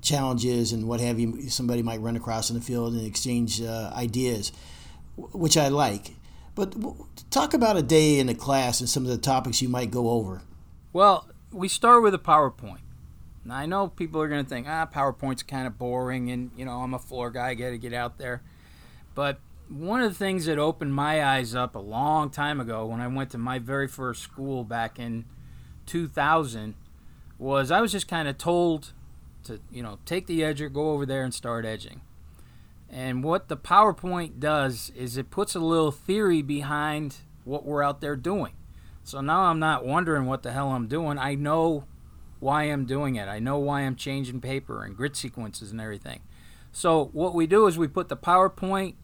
challenges 0.00 0.72
and 0.72 0.88
what 0.88 1.00
have 1.00 1.20
you. 1.20 1.50
Somebody 1.50 1.82
might 1.82 2.00
run 2.00 2.16
across 2.16 2.48
in 2.48 2.56
the 2.56 2.62
field 2.62 2.94
and 2.94 3.06
exchange 3.06 3.60
uh, 3.60 3.92
ideas, 3.94 4.52
which 5.16 5.58
I 5.58 5.68
like. 5.68 6.12
But 6.54 6.74
talk 7.30 7.52
about 7.52 7.76
a 7.76 7.82
day 7.82 8.18
in 8.18 8.26
the 8.26 8.34
class 8.34 8.80
and 8.80 8.88
some 8.88 9.04
of 9.04 9.10
the 9.10 9.18
topics 9.18 9.60
you 9.60 9.68
might 9.68 9.90
go 9.90 10.10
over. 10.10 10.40
Well, 10.94 11.28
we 11.52 11.68
start 11.68 12.02
with 12.02 12.14
a 12.14 12.18
PowerPoint. 12.18 12.80
Now 13.44 13.56
I 13.56 13.66
know 13.66 13.88
people 13.88 14.20
are 14.20 14.28
going 14.28 14.44
to 14.44 14.48
think, 14.48 14.66
ah, 14.68 14.86
PowerPoint's 14.86 15.42
kind 15.42 15.66
of 15.66 15.78
boring, 15.78 16.30
and 16.30 16.50
you 16.56 16.64
know 16.64 16.72
I'm 16.72 16.94
a 16.94 16.98
floor 16.98 17.30
guy, 17.30 17.48
I 17.48 17.54
got 17.54 17.70
to 17.70 17.78
get 17.78 17.94
out 17.94 18.18
there. 18.18 18.42
But 19.14 19.38
one 19.68 20.02
of 20.02 20.10
the 20.10 20.18
things 20.18 20.46
that 20.46 20.58
opened 20.58 20.94
my 20.94 21.24
eyes 21.24 21.54
up 21.54 21.74
a 21.74 21.80
long 21.80 22.30
time 22.30 22.60
ago 22.60 22.86
when 22.86 23.00
I 23.00 23.06
went 23.06 23.30
to 23.30 23.38
my 23.38 23.58
very 23.58 23.86
first 23.86 24.22
school 24.22 24.64
back 24.64 24.98
in 24.98 25.24
2000 25.86 26.74
was 27.38 27.70
I 27.70 27.80
was 27.80 27.92
just 27.92 28.08
kind 28.08 28.28
of 28.28 28.36
told 28.36 28.92
to, 29.44 29.60
you 29.70 29.82
know, 29.82 29.98
take 30.04 30.26
the 30.26 30.40
edger, 30.40 30.72
go 30.72 30.90
over 30.90 31.06
there 31.06 31.22
and 31.22 31.32
start 31.32 31.64
edging. 31.64 32.02
And 32.88 33.22
what 33.22 33.48
the 33.48 33.56
PowerPoint 33.56 34.40
does 34.40 34.90
is 34.96 35.16
it 35.16 35.30
puts 35.30 35.54
a 35.54 35.60
little 35.60 35.92
theory 35.92 36.42
behind 36.42 37.18
what 37.44 37.64
we're 37.64 37.82
out 37.82 38.00
there 38.00 38.16
doing. 38.16 38.52
So 39.04 39.20
now 39.20 39.42
I'm 39.42 39.60
not 39.60 39.86
wondering 39.86 40.26
what 40.26 40.42
the 40.42 40.52
hell 40.52 40.70
I'm 40.70 40.88
doing. 40.88 41.16
I 41.16 41.34
know 41.34 41.84
why 42.40 42.64
I'm 42.64 42.86
doing 42.86 43.16
it. 43.16 43.28
I 43.28 43.38
know 43.38 43.58
why 43.58 43.82
I'm 43.82 43.94
changing 43.94 44.40
paper 44.40 44.82
and 44.82 44.96
grit 44.96 45.14
sequences 45.14 45.70
and 45.70 45.80
everything. 45.80 46.20
So 46.72 47.10
what 47.12 47.34
we 47.34 47.46
do 47.46 47.66
is 47.66 47.78
we 47.78 47.88
put 47.88 48.08
the 48.08 48.16
PowerPoint, 48.16 48.94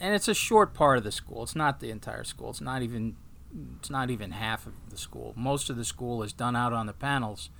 and 0.00 0.14
it's 0.14 0.28
a 0.28 0.34
short 0.34 0.74
part 0.74 0.98
of 0.98 1.04
the 1.04 1.12
school. 1.12 1.42
It's 1.42 1.54
not 1.54 1.80
the 1.80 1.90
entire 1.90 2.24
school. 2.24 2.50
It's 2.50 2.60
not 2.60 2.82
even 2.82 3.16
it's 3.78 3.90
not 3.90 4.10
even 4.10 4.32
half 4.32 4.66
of 4.66 4.72
the 4.90 4.96
school. 4.96 5.32
Most 5.36 5.70
of 5.70 5.76
the 5.76 5.84
school 5.84 6.24
is 6.24 6.32
done 6.32 6.56
out 6.56 6.72
on 6.72 6.86
the 6.86 6.92
panels. 6.92 7.50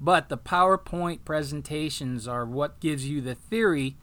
But 0.00 0.28
the 0.28 0.38
PowerPoint 0.38 1.24
presentations 1.24 2.28
are 2.28 2.44
what 2.44 2.78
gives 2.78 3.08
you 3.08 3.20
the 3.20 3.34
theory 3.34 3.96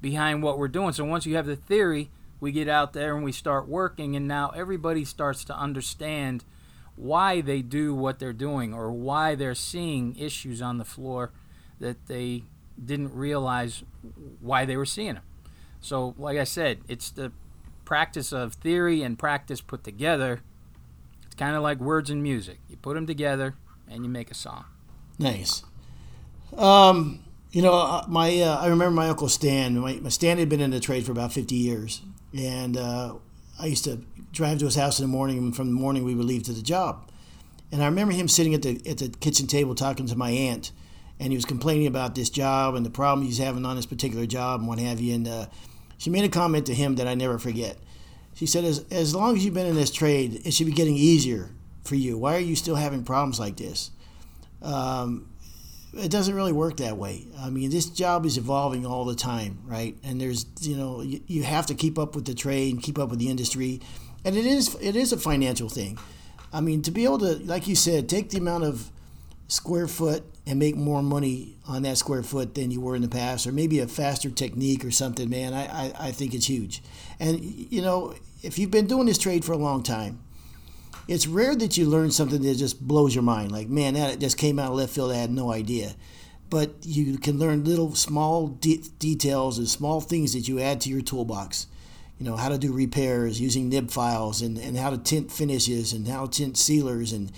behind 0.00 0.42
what 0.42 0.58
we're 0.58 0.68
doing. 0.68 0.92
So 0.92 1.04
once 1.04 1.26
you 1.26 1.36
have 1.36 1.46
the 1.46 1.56
theory, 1.56 2.10
we 2.40 2.52
get 2.52 2.68
out 2.68 2.92
there 2.92 3.14
and 3.14 3.24
we 3.24 3.32
start 3.32 3.68
working, 3.68 4.14
and 4.16 4.28
now 4.28 4.50
everybody 4.50 5.04
starts 5.04 5.44
to 5.44 5.56
understand 5.56 6.44
why 6.98 7.40
they 7.40 7.62
do 7.62 7.94
what 7.94 8.18
they're 8.18 8.32
doing 8.32 8.74
or 8.74 8.90
why 8.90 9.34
they're 9.34 9.54
seeing 9.54 10.16
issues 10.16 10.60
on 10.60 10.78
the 10.78 10.84
floor 10.84 11.30
that 11.78 12.06
they 12.06 12.42
didn't 12.82 13.14
realize 13.14 13.84
why 14.40 14.64
they 14.64 14.76
were 14.76 14.86
seeing 14.86 15.14
them. 15.14 15.22
So, 15.80 16.14
like 16.18 16.38
I 16.38 16.44
said, 16.44 16.80
it's 16.88 17.10
the 17.10 17.32
practice 17.84 18.32
of 18.32 18.54
theory 18.54 19.02
and 19.02 19.18
practice 19.18 19.60
put 19.60 19.84
together. 19.84 20.40
It's 21.26 21.36
kind 21.36 21.54
of 21.54 21.62
like 21.62 21.78
words 21.78 22.10
and 22.10 22.22
music. 22.22 22.58
You 22.68 22.76
put 22.76 22.94
them 22.94 23.06
together 23.06 23.54
and 23.88 24.04
you 24.04 24.10
make 24.10 24.30
a 24.30 24.34
song. 24.34 24.64
Nice. 25.18 25.62
Um, 26.56 27.24
you 27.52 27.62
know, 27.62 27.74
uh, 27.74 28.04
my 28.08 28.40
uh, 28.40 28.56
I 28.56 28.66
remember 28.66 28.94
my 28.94 29.08
uncle 29.08 29.28
Stan. 29.28 29.78
My, 29.78 29.94
my, 29.94 30.08
Stan 30.08 30.38
had 30.38 30.48
been 30.48 30.60
in 30.60 30.70
the 30.70 30.80
trade 30.80 31.04
for 31.04 31.12
about 31.12 31.32
fifty 31.32 31.56
years, 31.56 32.02
and 32.36 32.76
uh, 32.76 33.14
I 33.58 33.66
used 33.66 33.84
to 33.84 34.00
drive 34.32 34.58
to 34.58 34.66
his 34.66 34.76
house 34.76 34.98
in 34.98 35.04
the 35.04 35.08
morning, 35.08 35.38
and 35.38 35.56
from 35.56 35.68
the 35.68 35.80
morning 35.80 36.04
we 36.04 36.14
would 36.14 36.26
leave 36.26 36.44
to 36.44 36.52
the 36.52 36.62
job. 36.62 37.10
And 37.72 37.82
I 37.82 37.86
remember 37.86 38.14
him 38.14 38.28
sitting 38.28 38.54
at 38.54 38.62
the 38.62 38.80
at 38.88 38.98
the 38.98 39.08
kitchen 39.08 39.46
table 39.46 39.74
talking 39.74 40.06
to 40.06 40.16
my 40.16 40.30
aunt, 40.30 40.72
and 41.20 41.32
he 41.32 41.36
was 41.36 41.44
complaining 41.44 41.86
about 41.86 42.14
this 42.14 42.30
job 42.30 42.74
and 42.74 42.86
the 42.86 42.90
problem 42.90 43.26
he's 43.26 43.38
having 43.38 43.66
on 43.66 43.76
this 43.76 43.86
particular 43.86 44.26
job 44.26 44.60
and 44.60 44.68
what 44.68 44.78
have 44.78 45.00
you. 45.00 45.14
And 45.14 45.28
uh, 45.28 45.46
she 45.98 46.10
made 46.10 46.24
a 46.24 46.28
comment 46.28 46.66
to 46.66 46.74
him 46.74 46.96
that 46.96 47.06
I 47.06 47.14
never 47.14 47.38
forget. 47.38 47.76
She 48.34 48.46
said, 48.46 48.64
as, 48.64 48.84
as 48.90 49.14
long 49.14 49.36
as 49.36 49.44
you've 49.44 49.54
been 49.54 49.66
in 49.66 49.74
this 49.74 49.90
trade, 49.90 50.42
it 50.44 50.54
should 50.54 50.66
be 50.66 50.72
getting 50.72 50.94
easier 50.94 51.50
for 51.82 51.96
you. 51.96 52.16
Why 52.16 52.36
are 52.36 52.40
you 52.40 52.54
still 52.54 52.76
having 52.76 53.02
problems 53.02 53.40
like 53.40 53.56
this? 53.56 53.90
Um, 54.62 55.28
it 55.94 56.10
doesn't 56.10 56.34
really 56.34 56.52
work 56.52 56.76
that 56.78 56.96
way. 56.96 57.26
I 57.38 57.50
mean, 57.50 57.70
this 57.70 57.86
job 57.86 58.26
is 58.26 58.36
evolving 58.36 58.84
all 58.84 59.04
the 59.04 59.14
time, 59.14 59.58
right? 59.64 59.96
And 60.04 60.20
there's, 60.20 60.46
you 60.60 60.76
know, 60.76 61.00
you, 61.00 61.20
you 61.26 61.42
have 61.42 61.66
to 61.66 61.74
keep 61.74 61.98
up 61.98 62.14
with 62.14 62.26
the 62.26 62.34
trade 62.34 62.82
keep 62.82 62.98
up 62.98 63.10
with 63.10 63.18
the 63.18 63.28
industry, 63.28 63.80
and 64.24 64.36
it 64.36 64.46
is 64.46 64.76
it 64.80 64.96
is 64.96 65.12
a 65.12 65.18
financial 65.18 65.68
thing. 65.68 65.98
I 66.52 66.60
mean, 66.60 66.82
to 66.82 66.90
be 66.90 67.04
able 67.04 67.18
to, 67.18 67.34
like 67.44 67.68
you 67.68 67.74
said, 67.74 68.08
take 68.08 68.30
the 68.30 68.38
amount 68.38 68.64
of 68.64 68.90
square 69.48 69.88
foot 69.88 70.24
and 70.46 70.58
make 70.58 70.76
more 70.76 71.02
money 71.02 71.56
on 71.66 71.82
that 71.82 71.98
square 71.98 72.22
foot 72.22 72.54
than 72.54 72.70
you 72.70 72.80
were 72.80 72.96
in 72.96 73.02
the 73.02 73.08
past, 73.08 73.46
or 73.46 73.52
maybe 73.52 73.80
a 73.80 73.86
faster 73.86 74.30
technique 74.30 74.84
or 74.84 74.90
something, 74.90 75.28
man, 75.28 75.52
I, 75.52 75.66
I, 75.66 75.92
I 76.08 76.12
think 76.12 76.34
it's 76.34 76.46
huge. 76.46 76.82
And, 77.20 77.40
you 77.42 77.82
know, 77.82 78.14
if 78.42 78.58
you've 78.58 78.70
been 78.70 78.86
doing 78.86 79.06
this 79.06 79.18
trade 79.18 79.44
for 79.44 79.52
a 79.52 79.58
long 79.58 79.82
time, 79.82 80.20
it's 81.08 81.26
rare 81.26 81.56
that 81.56 81.76
you 81.76 81.86
learn 81.86 82.10
something 82.10 82.42
that 82.42 82.56
just 82.56 82.86
blows 82.86 83.14
your 83.14 83.24
mind. 83.24 83.50
Like, 83.50 83.68
man, 83.68 83.94
that 83.94 84.20
just 84.20 84.36
came 84.36 84.58
out 84.58 84.70
of 84.70 84.76
left 84.76 84.94
field. 84.94 85.10
I 85.10 85.16
had 85.16 85.30
no 85.30 85.50
idea. 85.50 85.94
But 86.50 86.74
you 86.82 87.18
can 87.18 87.38
learn 87.38 87.64
little 87.64 87.94
small 87.94 88.48
de- 88.48 88.82
details 88.98 89.58
and 89.58 89.68
small 89.68 90.00
things 90.00 90.34
that 90.34 90.48
you 90.48 90.60
add 90.60 90.80
to 90.82 90.90
your 90.90 91.00
toolbox. 91.00 91.66
You 92.18 92.26
know, 92.26 92.36
how 92.36 92.50
to 92.50 92.58
do 92.58 92.72
repairs 92.72 93.40
using 93.40 93.68
nib 93.68 93.90
files 93.90 94.42
and, 94.42 94.58
and 94.58 94.76
how 94.76 94.90
to 94.90 94.98
tint 94.98 95.32
finishes 95.32 95.92
and 95.92 96.06
how 96.06 96.26
to 96.26 96.30
tint 96.30 96.56
sealers 96.56 97.12
and 97.12 97.32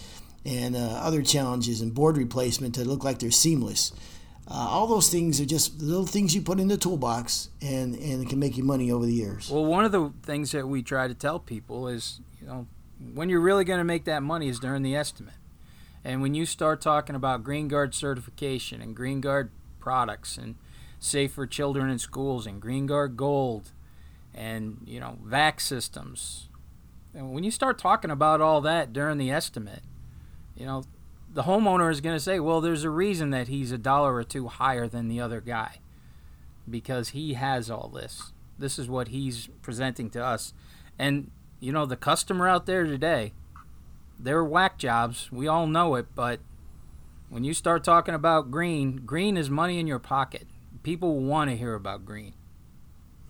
and 0.44 0.74
uh, 0.74 0.78
other 0.78 1.22
challenges 1.22 1.82
and 1.82 1.92
board 1.94 2.16
replacement 2.16 2.74
to 2.74 2.84
look 2.84 3.04
like 3.04 3.18
they're 3.18 3.30
seamless. 3.30 3.92
Uh, 4.48 4.54
all 4.54 4.86
those 4.86 5.10
things 5.10 5.38
are 5.38 5.44
just 5.44 5.80
little 5.82 6.06
things 6.06 6.34
you 6.34 6.40
put 6.40 6.58
in 6.58 6.66
the 6.66 6.78
toolbox 6.78 7.50
and, 7.60 7.94
and 7.96 8.22
it 8.22 8.28
can 8.28 8.38
make 8.38 8.56
you 8.56 8.64
money 8.64 8.90
over 8.90 9.04
the 9.04 9.12
years. 9.12 9.50
Well, 9.50 9.66
one 9.66 9.84
of 9.84 9.92
the 9.92 10.12
things 10.22 10.50
that 10.52 10.66
we 10.66 10.82
try 10.82 11.06
to 11.06 11.14
tell 11.14 11.38
people 11.38 11.88
is, 11.88 12.20
you 12.40 12.46
know, 12.46 12.66
when 13.14 13.28
you're 13.28 13.40
really 13.40 13.64
going 13.64 13.78
to 13.78 13.84
make 13.84 14.04
that 14.04 14.22
money 14.22 14.48
is 14.48 14.58
during 14.58 14.82
the 14.82 14.96
estimate. 14.96 15.34
And 16.04 16.22
when 16.22 16.34
you 16.34 16.46
start 16.46 16.80
talking 16.80 17.16
about 17.16 17.44
Green 17.44 17.68
Guard 17.68 17.94
certification 17.94 18.80
and 18.80 18.96
Green 18.96 19.20
Guard 19.20 19.50
products 19.78 20.36
and 20.38 20.56
safe 20.98 21.32
for 21.32 21.46
children 21.46 21.90
in 21.90 21.98
schools 21.98 22.46
and 22.46 22.60
Green 22.60 22.86
Guard 22.86 23.16
Gold 23.16 23.72
and, 24.34 24.78
you 24.86 25.00
know, 25.00 25.18
VAC 25.24 25.60
systems, 25.60 26.48
and 27.14 27.32
when 27.32 27.44
you 27.44 27.50
start 27.50 27.78
talking 27.78 28.10
about 28.10 28.40
all 28.40 28.60
that 28.60 28.92
during 28.92 29.18
the 29.18 29.30
estimate, 29.30 29.82
you 30.56 30.64
know, 30.64 30.84
the 31.32 31.42
homeowner 31.42 31.90
is 31.90 32.00
going 32.00 32.16
to 32.16 32.20
say, 32.20 32.40
well, 32.40 32.60
there's 32.60 32.84
a 32.84 32.90
reason 32.90 33.30
that 33.30 33.48
he's 33.48 33.72
a 33.72 33.78
dollar 33.78 34.14
or 34.14 34.24
two 34.24 34.48
higher 34.48 34.86
than 34.86 35.08
the 35.08 35.20
other 35.20 35.40
guy 35.40 35.78
because 36.68 37.10
he 37.10 37.34
has 37.34 37.70
all 37.70 37.88
this. 37.88 38.32
This 38.58 38.78
is 38.78 38.88
what 38.88 39.08
he's 39.08 39.48
presenting 39.62 40.10
to 40.10 40.24
us. 40.24 40.52
And, 40.98 41.30
you 41.60 41.72
know, 41.72 41.86
the 41.86 41.96
customer 41.96 42.48
out 42.48 42.66
there 42.66 42.84
today, 42.84 43.32
they're 44.18 44.44
whack 44.44 44.78
jobs. 44.78 45.30
We 45.30 45.46
all 45.46 45.66
know 45.66 45.94
it, 45.94 46.06
but 46.14 46.40
when 47.28 47.44
you 47.44 47.54
start 47.54 47.84
talking 47.84 48.14
about 48.14 48.50
green, 48.50 48.96
green 49.06 49.36
is 49.36 49.48
money 49.48 49.78
in 49.78 49.86
your 49.86 49.98
pocket. 49.98 50.46
People 50.82 51.20
want 51.20 51.50
to 51.50 51.56
hear 51.56 51.74
about 51.74 52.04
green. 52.04 52.34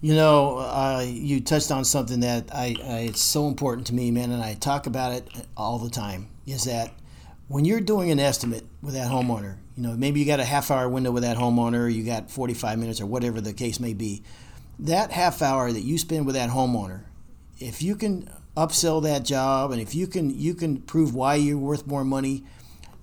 You 0.01 0.15
know, 0.15 0.59
uh, 0.59 1.05
you 1.07 1.41
touched 1.41 1.71
on 1.71 1.85
something 1.85 2.21
that 2.21 2.49
I, 2.55 2.75
I, 2.83 2.99
it's 3.01 3.21
so 3.21 3.49
important 3.49 3.87
to 3.89 3.95
me, 3.95 4.11
man, 4.11 4.31
and 4.31 4.43
I 4.43 4.55
talk 4.55 4.87
about 4.87 5.13
it 5.13 5.29
all 5.57 5.79
the 5.79 5.91
time. 5.91 6.29
Is 6.47 6.65
that 6.65 6.93
when 7.49 7.67
you're 7.67 7.83
doing 7.83 8.11
an 8.11 8.19
estimate 8.19 8.65
with 8.81 8.95
that 8.95 9.11
homeowner, 9.11 9.57
you 9.77 9.83
know, 9.83 9.95
maybe 9.97 10.21
you 10.21 10.27
got 10.27 10.41
a 10.41 10.45
half 10.45 10.71
hour 10.71 10.89
window 10.89 11.11
with 11.11 11.23
that 11.23 11.37
homeowner, 11.37 11.93
you 11.93 12.03
got 12.03 12.31
45 12.31 12.79
minutes 12.79 13.01
or 13.01 13.07
whatever 13.07 13.41
the 13.43 13.53
case 13.53 13.79
may 13.79 13.93
be. 13.93 14.23
That 14.79 15.11
half 15.11 15.43
hour 15.43 15.71
that 15.71 15.83
you 15.83 15.99
spend 15.99 16.25
with 16.25 16.35
that 16.35 16.49
homeowner, 16.49 17.03
if 17.61 17.83
you 17.83 17.95
can 17.95 18.29
upsell 18.57 19.03
that 19.03 19.25
job 19.25 19.71
and 19.71 19.81
if 19.81 19.95
you 19.95 20.07
can 20.07 20.37
you 20.37 20.55
can 20.55 20.79
prove 20.81 21.15
why 21.15 21.37
you're 21.37 21.59
worth 21.59 21.87
more 21.87 22.05
money, 22.05 22.43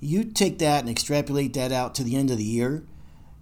you 0.01 0.23
take 0.23 0.59
that 0.59 0.81
and 0.81 0.89
extrapolate 0.89 1.53
that 1.53 1.71
out 1.71 1.95
to 1.95 2.03
the 2.03 2.15
end 2.15 2.31
of 2.31 2.37
the 2.37 2.43
year. 2.43 2.83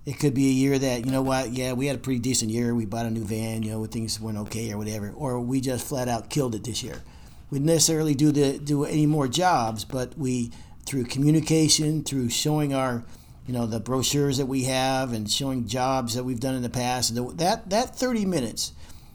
It 0.05 0.19
could 0.19 0.35
be 0.35 0.49
a 0.49 0.51
year 0.51 0.77
that, 0.77 1.03
you 1.03 1.11
know 1.11 1.23
what, 1.23 1.51
yeah, 1.51 1.73
we 1.73 1.87
had 1.87 1.95
a 1.95 1.99
pretty 1.99 2.19
decent 2.19 2.51
year. 2.51 2.75
We 2.75 2.85
bought 2.85 3.07
a 3.07 3.09
new 3.09 3.23
van, 3.23 3.63
you 3.63 3.71
know, 3.71 3.83
things 3.85 4.19
went 4.19 4.37
okay 4.37 4.71
or 4.71 4.77
whatever. 4.77 5.09
Or 5.09 5.39
we 5.39 5.61
just 5.61 5.87
flat 5.87 6.07
out 6.07 6.29
killed 6.29 6.53
it 6.53 6.63
this 6.63 6.83
year. 6.83 7.01
We 7.49 7.57
didn't 7.57 7.67
necessarily 7.67 8.13
do 8.13 8.31
the 8.31 8.59
do 8.59 8.85
any 8.85 9.07
more 9.07 9.27
jobs, 9.27 9.83
but 9.83 10.15
we 10.17 10.51
through 10.85 11.05
communication, 11.05 12.03
through 12.03 12.29
showing 12.29 12.75
our, 12.75 13.03
you 13.47 13.53
know, 13.53 13.65
the 13.65 13.79
brochures 13.79 14.37
that 14.37 14.45
we 14.45 14.65
have 14.65 15.11
and 15.11 15.29
showing 15.29 15.67
jobs 15.67 16.13
that 16.13 16.23
we've 16.23 16.39
done 16.39 16.53
in 16.53 16.61
the 16.61 16.69
past. 16.69 17.15
That 17.15 17.69
that 17.69 17.95
30 17.95 18.25
minutes 18.25 18.73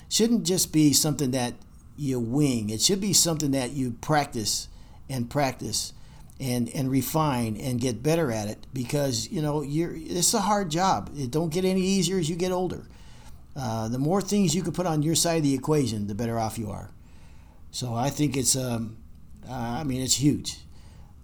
shouldn't 0.08 0.44
just 0.44 0.72
be 0.72 0.92
something 0.92 1.30
that 1.30 1.54
you 2.00 2.18
wing. 2.18 2.70
It 2.70 2.80
should 2.80 3.00
be 3.00 3.12
something 3.12 3.50
that 3.50 3.72
you 3.72 3.92
practice 3.92 4.68
and 5.08 5.28
practice 5.28 5.92
and 6.40 6.70
and 6.70 6.90
refine 6.90 7.58
and 7.58 7.78
get 7.78 8.02
better 8.02 8.32
at 8.32 8.48
it 8.48 8.66
because 8.72 9.28
you 9.30 9.42
know 9.42 9.60
you're 9.62 9.92
it's 9.94 10.32
a 10.32 10.40
hard 10.40 10.70
job. 10.70 11.10
It 11.14 11.30
don't 11.30 11.52
get 11.52 11.64
any 11.64 11.82
easier 11.82 12.18
as 12.18 12.30
you 12.30 12.36
get 12.36 12.52
older. 12.52 12.88
Uh, 13.54 13.88
the 13.88 13.98
more 13.98 14.22
things 14.22 14.54
you 14.54 14.62
can 14.62 14.72
put 14.72 14.86
on 14.86 15.02
your 15.02 15.14
side 15.14 15.38
of 15.38 15.42
the 15.42 15.54
equation, 15.54 16.06
the 16.06 16.14
better 16.14 16.38
off 16.38 16.58
you 16.58 16.70
are. 16.70 16.90
So 17.70 17.94
I 17.94 18.08
think 18.08 18.36
it's 18.36 18.56
um, 18.56 18.96
uh, 19.46 19.52
I 19.52 19.84
mean 19.84 20.00
it's 20.00 20.16
huge. 20.16 20.56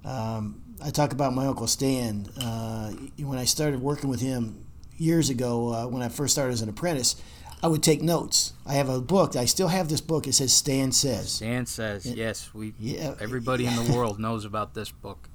Um, 0.04 0.62
I 0.84 0.90
talk 0.90 1.12
about 1.12 1.32
my 1.32 1.46
uncle 1.46 1.66
Stan. 1.66 2.26
Uh, 2.38 2.90
when 3.18 3.38
I 3.38 3.44
started 3.44 3.80
working 3.80 4.10
with 4.10 4.20
him 4.20 4.66
years 4.98 5.30
ago, 5.30 5.72
uh, 5.72 5.86
when 5.86 6.02
I 6.02 6.10
first 6.10 6.34
started 6.34 6.52
as 6.52 6.60
an 6.60 6.68
apprentice, 6.68 7.16
I 7.62 7.68
would 7.68 7.82
take 7.82 8.02
notes. 8.02 8.52
I 8.66 8.74
have 8.74 8.88
a 8.88 9.00
book. 9.00 9.34
I 9.34 9.46
still 9.46 9.68
have 9.68 9.88
this 9.88 10.00
book. 10.00 10.26
It 10.26 10.34
says 10.34 10.52
Stan 10.52 10.92
Says. 10.92 11.32
Stan 11.32 11.66
says, 11.66 12.06
yes, 12.06 12.52
we. 12.54 12.74
Yeah. 12.78 13.14
Everybody 13.20 13.66
in 13.66 13.74
the 13.74 13.92
world 13.94 14.20
knows 14.20 14.44
about 14.44 14.74
this 14.74 14.90
book. 14.90 15.28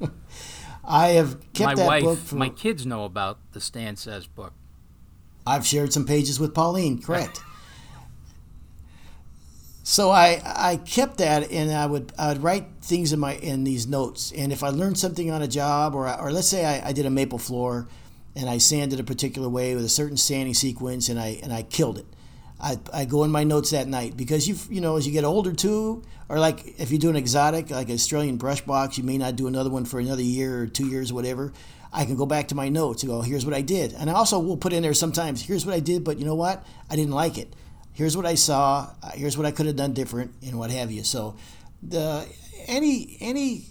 I 0.84 1.08
have 1.08 1.40
kept 1.52 1.66
my 1.66 1.74
that 1.74 1.86
wife, 1.86 2.04
book 2.04 2.18
for. 2.18 2.36
my 2.36 2.48
kids 2.48 2.86
know 2.86 3.04
about 3.04 3.38
the 3.52 3.60
Stan 3.60 3.96
says 3.96 4.26
book. 4.26 4.52
I've 5.46 5.66
shared 5.66 5.92
some 5.92 6.06
pages 6.06 6.38
with 6.38 6.54
Pauline. 6.54 7.02
Correct. 7.02 7.40
so 9.82 10.10
I 10.10 10.40
I 10.44 10.76
kept 10.76 11.18
that 11.18 11.50
and 11.50 11.72
I 11.72 11.86
would 11.86 12.12
I 12.18 12.28
would 12.28 12.42
write 12.42 12.66
things 12.82 13.12
in 13.12 13.18
my 13.18 13.34
in 13.34 13.64
these 13.64 13.86
notes 13.86 14.32
and 14.36 14.52
if 14.52 14.62
I 14.62 14.68
learned 14.68 14.98
something 14.98 15.30
on 15.30 15.42
a 15.42 15.48
job 15.48 15.94
or 15.94 16.12
or 16.20 16.32
let's 16.32 16.48
say 16.48 16.64
I, 16.64 16.88
I 16.88 16.92
did 16.92 17.06
a 17.06 17.10
maple 17.10 17.38
floor 17.38 17.88
and 18.36 18.50
I 18.50 18.58
sanded 18.58 19.00
a 19.00 19.04
particular 19.04 19.48
way 19.48 19.74
with 19.74 19.84
a 19.84 19.88
certain 19.88 20.18
sanding 20.18 20.54
sequence 20.54 21.08
and 21.08 21.18
I 21.18 21.40
and 21.42 21.52
I 21.52 21.62
killed 21.62 21.98
it. 21.98 22.06
I, 22.60 22.78
I 22.92 23.04
go 23.04 23.24
in 23.24 23.30
my 23.30 23.44
notes 23.44 23.70
that 23.70 23.88
night 23.88 24.16
because 24.16 24.46
you 24.46 24.56
you 24.70 24.80
know 24.80 24.96
as 24.96 25.06
you 25.06 25.12
get 25.12 25.24
older 25.24 25.52
too 25.52 26.02
or 26.28 26.38
like 26.38 26.78
if 26.78 26.90
you 26.90 26.98
do 26.98 27.10
an 27.10 27.16
exotic 27.16 27.70
like 27.70 27.88
Australian 27.90 28.36
brush 28.36 28.60
box 28.60 28.98
you 28.98 29.04
may 29.04 29.18
not 29.18 29.36
do 29.36 29.46
another 29.46 29.70
one 29.70 29.84
for 29.84 29.98
another 29.98 30.22
year 30.22 30.62
or 30.62 30.66
two 30.66 30.86
years 30.86 31.10
or 31.10 31.14
whatever. 31.14 31.52
I 31.92 32.04
can 32.04 32.16
go 32.16 32.26
back 32.26 32.48
to 32.48 32.54
my 32.54 32.68
notes 32.68 33.02
and 33.02 33.10
go 33.10 33.22
here's 33.22 33.46
what 33.46 33.54
I 33.54 33.62
did. 33.62 33.94
And 33.94 34.10
I 34.10 34.12
also 34.12 34.38
will 34.38 34.58
put 34.58 34.72
in 34.72 34.82
there 34.82 34.94
sometimes 34.94 35.42
here's 35.42 35.64
what 35.64 35.74
I 35.74 35.80
did 35.80 36.04
but 36.04 36.18
you 36.18 36.26
know 36.26 36.34
what? 36.34 36.64
I 36.90 36.96
didn't 36.96 37.14
like 37.14 37.38
it. 37.38 37.54
Here's 37.94 38.14
what 38.14 38.26
I 38.26 38.34
saw. 38.34 38.90
Here's 39.14 39.38
what 39.38 39.46
I 39.46 39.50
could 39.50 39.64
have 39.64 39.76
done 39.76 39.94
different 39.94 40.32
and 40.42 40.58
what 40.58 40.70
have 40.70 40.90
you. 40.90 41.02
So 41.04 41.36
the 41.82 42.26
any 42.66 43.16
any 43.20 43.64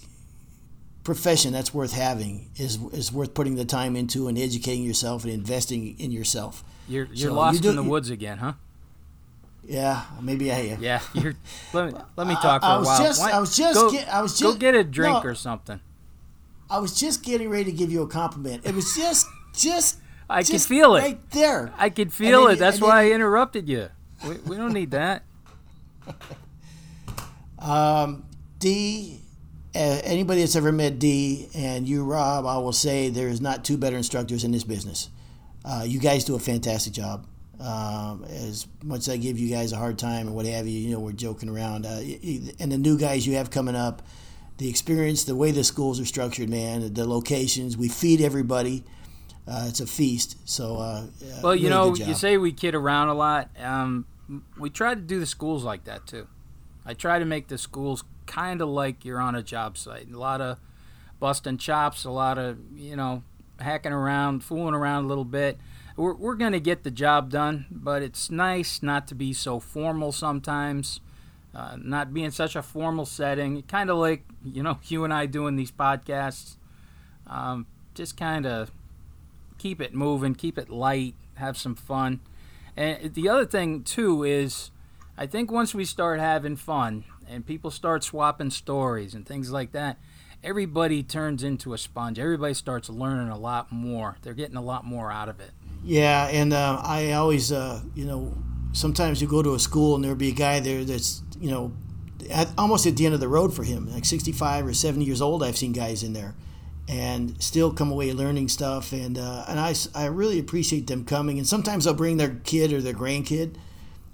profession 1.05 1.53
that's 1.53 1.74
worth 1.74 1.93
having 1.93 2.50
is 2.57 2.77
is 2.91 3.12
worth 3.13 3.33
putting 3.33 3.55
the 3.55 3.63
time 3.63 3.95
into 3.95 4.27
and 4.27 4.38
educating 4.38 4.83
yourself 4.83 5.24
and 5.24 5.31
investing 5.31 5.97
in 6.00 6.12
yourself 6.12 6.63
You're 6.89 7.05
you're 7.13 7.29
So 7.29 7.35
lost 7.35 7.55
you 7.55 7.62
do- 7.62 7.69
in 7.69 7.75
the 7.77 7.83
woods 7.83 8.09
again, 8.09 8.39
huh? 8.39 8.53
yeah 9.63 10.03
maybe 10.21 10.51
I 10.51 10.57
am 10.74 10.81
Yeah. 10.83 11.00
You're. 11.13 11.35
let 11.74 11.93
me 11.93 12.00
let 12.17 12.27
me 12.27 12.33
talk 12.35 12.62
for 12.62 12.67
I 12.67 12.75
a 12.75 12.79
was 12.79 12.88
while. 12.88 13.03
just- 13.03 13.21
I 13.24 13.39
was 13.39 13.55
just 13.55 13.79
go, 13.79 13.91
get- 13.91 14.07
I 14.09 14.21
was 14.21 14.31
just. 14.38 14.43
go 14.43 14.55
get 14.59 14.75
a 14.75 14.83
drink 14.83 15.24
no. 15.24 15.29
or 15.29 15.35
something. 15.35 15.79
I 16.69 16.79
was 16.79 17.00
just 17.00 17.24
getting 17.24 17.50
ready 17.50 17.65
to 17.65 17.71
give 17.71 17.91
you 17.91 18.01
a 18.01 18.07
compliment. 18.07 18.65
It 18.65 18.74
was 18.74 18.95
just, 18.95 19.27
just, 19.55 20.00
I 20.27 20.41
can 20.41 20.53
just 20.53 20.67
feel 20.67 20.95
it. 20.95 21.00
right 21.01 21.29
there. 21.29 21.71
I 21.77 21.91
could 21.91 22.12
feel 22.12 22.45
then 22.45 22.55
it. 22.55 22.59
That's 22.59 22.77
and 22.77 22.83
then 22.83 22.89
why 22.89 23.03
I 23.03 23.12
interrupted 23.12 23.69
you. 23.69 23.89
We, 24.27 24.35
we 24.47 24.57
don't 24.57 24.74
need 24.74 24.89
that. 24.91 25.24
Um, 27.59 28.25
D, 28.59 29.21
anybody 29.75 30.41
that's 30.41 30.55
ever 30.55 30.72
met 30.72 31.00
D 31.00 31.50
and 31.53 31.88
you, 31.88 32.03
Rob, 32.03 32.46
I 32.46 32.58
will 32.58 32.74
say 32.74 33.10
there 33.10 33.27
is 33.27 33.41
not 33.41 33.65
two 33.65 33.77
better 33.77 33.98
instructors 33.98 34.44
in 34.44 34.51
this 34.51 34.63
business. 34.63 35.10
Uh, 35.63 35.84
you 35.86 36.00
guys 36.00 36.24
do 36.24 36.36
a 36.36 36.39
fantastic 36.39 36.94
job. 36.94 37.25
Um, 37.60 38.25
as 38.25 38.67
much 38.84 39.00
as 39.00 39.10
I 39.10 39.17
give 39.17 39.39
you 39.39 39.50
guys 39.50 39.72
a 39.72 39.77
hard 39.77 39.98
time 39.98 40.27
and 40.27 40.36
what 40.36 40.46
have 40.46 40.67
you, 40.67 40.77
you 40.77 40.91
know, 40.91 41.00
we're 41.00 41.13
joking 41.13 41.50
around. 41.50 41.86
Uh, 41.86 42.01
and 42.60 42.72
the 42.72 42.77
new 42.77 42.98
guys 42.98 43.25
you 43.25 43.36
have 43.36 43.50
coming 43.50 43.75
up, 43.75 44.01
the 44.58 44.70
experience, 44.70 45.24
the 45.24 45.36
way 45.36 45.51
the 45.51 45.63
schools 45.63 46.00
are 46.00 46.05
structured, 46.05 46.50
man, 46.50 46.94
the 46.94 47.05
locations, 47.05 47.77
we 47.77 47.88
feed 47.88 48.22
everybody. 48.22 48.84
Uh, 49.48 49.65
it's 49.70 49.79
a 49.79 49.88
feast. 49.88 50.38
So, 50.46 50.77
uh, 50.77 50.79
uh, 50.79 51.39
Well, 51.44 51.55
you 51.55 51.70
know, 51.70 51.96
you 51.96 52.13
say 52.13 52.38
we 52.38 52.51
kid 52.51 52.75
around 52.75 53.10
a 53.10 53.13
lot. 53.13 53.50
Um, 53.60 54.05
we 54.58 54.70
try 54.70 54.94
to 54.94 55.01
do 55.01 55.20
the 55.20 55.25
schools 55.25 55.63
like 55.63 55.86
that 55.86 56.08
too. 56.08 56.27
I 56.86 56.94
try 56.94 57.20
to 57.20 57.25
make 57.25 57.48
the 57.48 57.58
schools 57.58 58.03
kind 58.25 58.62
of 58.62 58.70
like 58.70 59.05
you're 59.05 59.20
on 59.20 59.36
a 59.36 59.44
job 59.44 59.77
site. 59.77 60.12
A 60.12 60.17
lot 60.17 60.41
of 60.41 60.58
busting 61.20 61.58
chops, 61.58 62.03
a 62.03 62.12
lot 62.12 62.38
of 62.38 62.58
you 62.75 62.96
know 62.96 63.24
hacking 63.60 63.94
around, 63.94 64.44
fooling 64.44 64.74
around 64.74 65.05
a 65.05 65.08
little 65.08 65.25
bit. 65.25 65.58
We're 65.96 66.13
we're 66.13 66.36
gonna 66.36 66.60
get 66.60 66.84
the 66.84 66.91
job 66.91 67.29
done, 67.29 67.65
but 67.72 68.01
it's 68.01 68.29
nice 68.29 68.84
not 68.84 69.08
to 69.08 69.15
be 69.15 69.34
so 69.34 69.60
formal 69.60 70.12
sometimes. 70.12 71.00
Uh, 71.53 71.77
not 71.82 72.13
be 72.13 72.22
in 72.22 72.32
such 72.32 72.55
a 72.58 72.62
formal 72.62 73.05
setting, 73.05 73.62
kind 73.63 73.89
of 73.89 73.98
like 73.98 74.24
you 74.44 74.62
know 74.62 74.79
you 74.88 75.03
and 75.03 75.13
I 75.13 75.25
doing 75.25 75.55
these 75.55 75.72
podcasts. 75.72 76.58
Um, 77.27 77.65
just 77.94 78.17
kind 78.17 78.46
of 78.46 78.72
keep 79.58 79.82
it 79.82 79.94
moving, 79.94 80.36
keep 80.36 80.58
it 80.58 80.70
light, 80.70 81.15
have 81.36 81.58
some 81.58 81.76
fun. 81.76 82.19
And 82.78 83.13
the 83.13 83.30
other 83.30 83.45
thing 83.45 83.84
too 83.84 84.23
is, 84.23 84.69
I 85.17 85.26
think 85.26 85.49
once 85.49 85.73
we 85.73 85.86
start 85.86 86.19
having 86.19 86.58
fun 86.58 87.06
and 87.29 87.45
people 87.45 87.71
start 87.71 88.03
swapping 88.03 88.49
stories 88.49 89.13
and 89.13 89.25
things 89.25 89.51
like 89.51 89.71
that, 89.71 89.97
everybody 90.43 91.03
turns 91.03 91.43
into 91.43 91.73
a 91.73 91.77
sponge. 91.77 92.19
Everybody 92.19 92.53
starts 92.53 92.89
learning 92.89 93.29
a 93.29 93.38
lot 93.38 93.71
more. 93.71 94.17
They're 94.21 94.33
getting 94.33 94.57
a 94.57 94.61
lot 94.61 94.85
more 94.85 95.11
out 95.11 95.29
of 95.29 95.39
it. 95.39 95.51
Yeah, 95.83 96.27
and 96.27 96.53
uh, 96.53 96.81
I 96.83 97.11
always, 97.13 97.51
uh, 97.51 97.81
you 97.93 98.05
know, 98.05 98.33
sometimes 98.73 99.21
you 99.21 99.27
go 99.27 99.41
to 99.41 99.53
a 99.53 99.59
school 99.59 99.95
and 99.95 100.03
there'll 100.03 100.17
be 100.17 100.29
a 100.29 100.35
guy 100.35 100.59
there 100.59 100.83
that's, 100.83 101.21
you 101.39 101.51
know, 101.51 101.73
at, 102.29 102.49
almost 102.57 102.85
at 102.85 102.97
the 102.97 103.05
end 103.05 103.13
of 103.13 103.19
the 103.19 103.27
road 103.27 103.53
for 103.53 103.63
him, 103.63 103.91
like 103.91 104.05
65 104.05 104.67
or 104.67 104.73
70 104.73 105.05
years 105.05 105.21
old. 105.21 105.43
I've 105.43 105.57
seen 105.57 105.73
guys 105.73 106.03
in 106.03 106.13
there, 106.13 106.35
and 106.88 107.41
still 107.41 107.71
come 107.71 107.91
away 107.91 108.13
learning 108.13 108.47
stuff. 108.47 108.91
And 108.93 109.17
uh, 109.17 109.45
and 109.47 109.59
I, 109.59 109.73
I 109.93 110.05
really 110.05 110.39
appreciate 110.39 110.88
them 110.88 111.05
coming. 111.05 111.38
And 111.38 111.47
sometimes 111.47 111.85
they'll 111.85 111.93
bring 111.93 112.17
their 112.17 112.35
kid 112.43 112.73
or 112.73 112.81
their 112.81 112.93
grandkid 112.93 113.55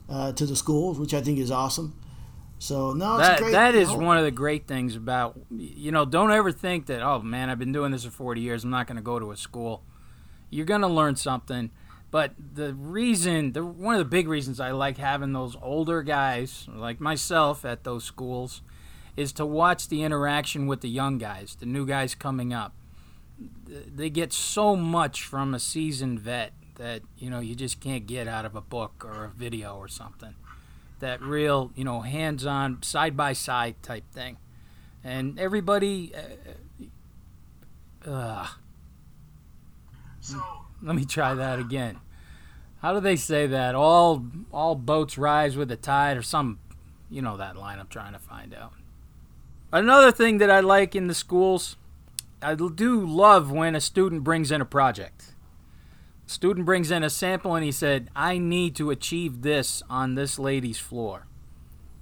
uh, 0.09 0.33
to 0.33 0.45
the 0.45 0.55
school, 0.55 0.93
which 0.93 1.13
I 1.13 1.21
think 1.21 1.39
is 1.39 1.51
awesome. 1.51 1.93
So 2.61 2.93
no, 2.93 3.17
That 3.17 3.39
great. 3.39 3.51
that 3.53 3.73
is 3.73 3.91
one 3.91 4.19
of 4.19 4.23
the 4.23 4.29
great 4.29 4.67
things 4.67 4.95
about 4.95 5.35
you 5.49 5.91
know. 5.91 6.05
Don't 6.05 6.31
ever 6.31 6.51
think 6.51 6.85
that 6.85 7.01
oh 7.01 7.19
man, 7.19 7.49
I've 7.49 7.57
been 7.57 7.71
doing 7.71 7.91
this 7.91 8.05
for 8.05 8.11
40 8.11 8.39
years. 8.39 8.63
I'm 8.63 8.69
not 8.69 8.85
going 8.85 8.97
to 8.97 9.01
go 9.01 9.17
to 9.17 9.31
a 9.31 9.35
school. 9.35 9.81
You're 10.51 10.67
going 10.67 10.81
to 10.81 10.87
learn 10.87 11.15
something. 11.15 11.71
But 12.11 12.35
the 12.53 12.75
reason, 12.75 13.53
the 13.53 13.65
one 13.65 13.95
of 13.95 13.99
the 13.99 14.05
big 14.05 14.27
reasons 14.27 14.59
I 14.59 14.71
like 14.71 14.97
having 14.97 15.33
those 15.33 15.55
older 15.59 16.03
guys 16.03 16.67
like 16.71 16.99
myself 16.99 17.65
at 17.65 17.83
those 17.83 18.03
schools, 18.03 18.61
is 19.17 19.33
to 19.33 19.45
watch 19.45 19.87
the 19.87 20.03
interaction 20.03 20.67
with 20.67 20.81
the 20.81 20.89
young 20.89 21.17
guys, 21.17 21.55
the 21.59 21.65
new 21.65 21.87
guys 21.87 22.13
coming 22.13 22.53
up. 22.53 22.75
They 23.67 24.11
get 24.11 24.31
so 24.31 24.75
much 24.75 25.23
from 25.23 25.55
a 25.55 25.59
seasoned 25.59 26.19
vet 26.19 26.53
that 26.75 27.01
you 27.17 27.31
know 27.31 27.39
you 27.39 27.55
just 27.55 27.79
can't 27.79 28.05
get 28.05 28.27
out 28.27 28.45
of 28.45 28.55
a 28.55 28.61
book 28.61 29.03
or 29.03 29.25
a 29.25 29.29
video 29.29 29.77
or 29.77 29.87
something 29.87 30.35
that 31.01 31.21
real, 31.21 31.71
you 31.75 31.83
know, 31.83 32.01
hands-on, 32.01 32.81
side-by-side 32.81 33.75
type 33.83 34.09
thing, 34.11 34.37
and 35.03 35.39
everybody. 35.39 36.13
Uh, 38.05 38.09
uh, 38.09 38.47
let 40.81 40.95
me 40.95 41.05
try 41.05 41.33
that 41.33 41.59
again. 41.59 41.99
How 42.81 42.93
do 42.93 42.99
they 42.99 43.15
say 43.15 43.45
that? 43.47 43.75
All 43.75 44.25
all 44.51 44.75
boats 44.75 45.17
rise 45.17 45.55
with 45.55 45.69
the 45.69 45.75
tide, 45.75 46.17
or 46.17 46.23
some, 46.23 46.59
you 47.09 47.21
know, 47.21 47.37
that 47.37 47.55
line. 47.55 47.77
I'm 47.77 47.87
trying 47.87 48.13
to 48.13 48.19
find 48.19 48.55
out. 48.55 48.73
Another 49.71 50.11
thing 50.11 50.39
that 50.39 50.49
I 50.49 50.59
like 50.59 50.95
in 50.95 51.07
the 51.07 51.13
schools, 51.13 51.77
I 52.41 52.55
do 52.55 53.05
love 53.05 53.51
when 53.51 53.75
a 53.75 53.81
student 53.81 54.23
brings 54.23 54.51
in 54.51 54.61
a 54.61 54.65
project 54.65 55.30
student 56.31 56.65
brings 56.65 56.91
in 56.91 57.03
a 57.03 57.09
sample 57.09 57.55
and 57.55 57.63
he 57.63 57.71
said, 57.71 58.09
I 58.15 58.37
need 58.37 58.75
to 58.77 58.89
achieve 58.89 59.41
this 59.41 59.83
on 59.89 60.15
this 60.15 60.39
lady's 60.39 60.79
floor. 60.79 61.27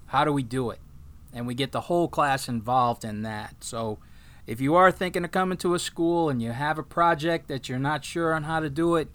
How 0.08 0.24
do 0.24 0.32
we 0.32 0.44
do 0.44 0.70
it? 0.70 0.80
And 1.34 1.46
we 1.46 1.54
get 1.54 1.72
the 1.72 1.82
whole 1.82 2.08
class 2.08 2.48
involved 2.48 3.04
in 3.04 3.24
that. 3.24 3.56
So 3.64 4.00
if 4.48 4.62
you 4.62 4.76
are 4.76 4.92
thinking 4.92 5.24
of 5.24 5.32
coming 5.32 5.58
to 5.60 5.74
a 5.74 5.80
school 5.80 6.30
and 6.30 6.42
you 6.42 6.52
have 6.52 6.78
a 6.78 6.84
project 6.84 7.48
that 7.48 7.68
you're 7.68 7.80
not 7.80 8.06
sure 8.06 8.34
on 8.34 8.44
how 8.44 8.60
to 8.60 8.70
do 8.70 8.96
it, 8.96 9.10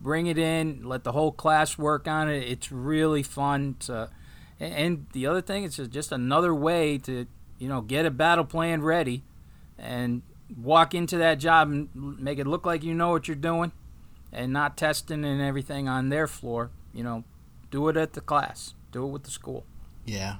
bring 0.00 0.26
it 0.26 0.38
in, 0.38 0.82
let 0.84 1.04
the 1.04 1.12
whole 1.12 1.32
class 1.32 1.76
work 1.76 2.06
on 2.06 2.30
it. 2.30 2.44
It's 2.44 2.70
really 2.70 3.22
fun. 3.22 3.76
To, 3.80 4.10
and 4.58 5.06
the 5.12 5.26
other 5.26 5.42
thing, 5.42 5.64
it's 5.64 5.76
just 5.76 6.12
another 6.12 6.54
way 6.54 6.98
to, 6.98 7.26
you 7.58 7.68
know, 7.68 7.80
get 7.80 8.06
a 8.06 8.10
battle 8.10 8.44
plan 8.44 8.82
ready 8.82 9.22
and 9.78 10.22
walk 10.56 10.94
into 10.94 11.16
that 11.18 11.38
job 11.38 11.70
and 11.70 11.88
make 11.94 12.38
it 12.38 12.46
look 12.46 12.66
like 12.66 12.82
you 12.82 12.94
know 12.94 13.10
what 13.10 13.28
you're 13.28 13.34
doing 13.34 13.72
and 14.32 14.52
not 14.52 14.76
testing 14.76 15.24
and 15.24 15.40
everything 15.40 15.88
on 15.88 16.08
their 16.08 16.26
floor. 16.26 16.70
You 16.92 17.04
know, 17.04 17.24
do 17.70 17.88
it 17.88 17.96
at 17.96 18.14
the 18.14 18.20
class. 18.20 18.74
Do 18.92 19.04
it 19.04 19.08
with 19.08 19.24
the 19.24 19.30
school. 19.30 19.64
Yeah. 20.04 20.36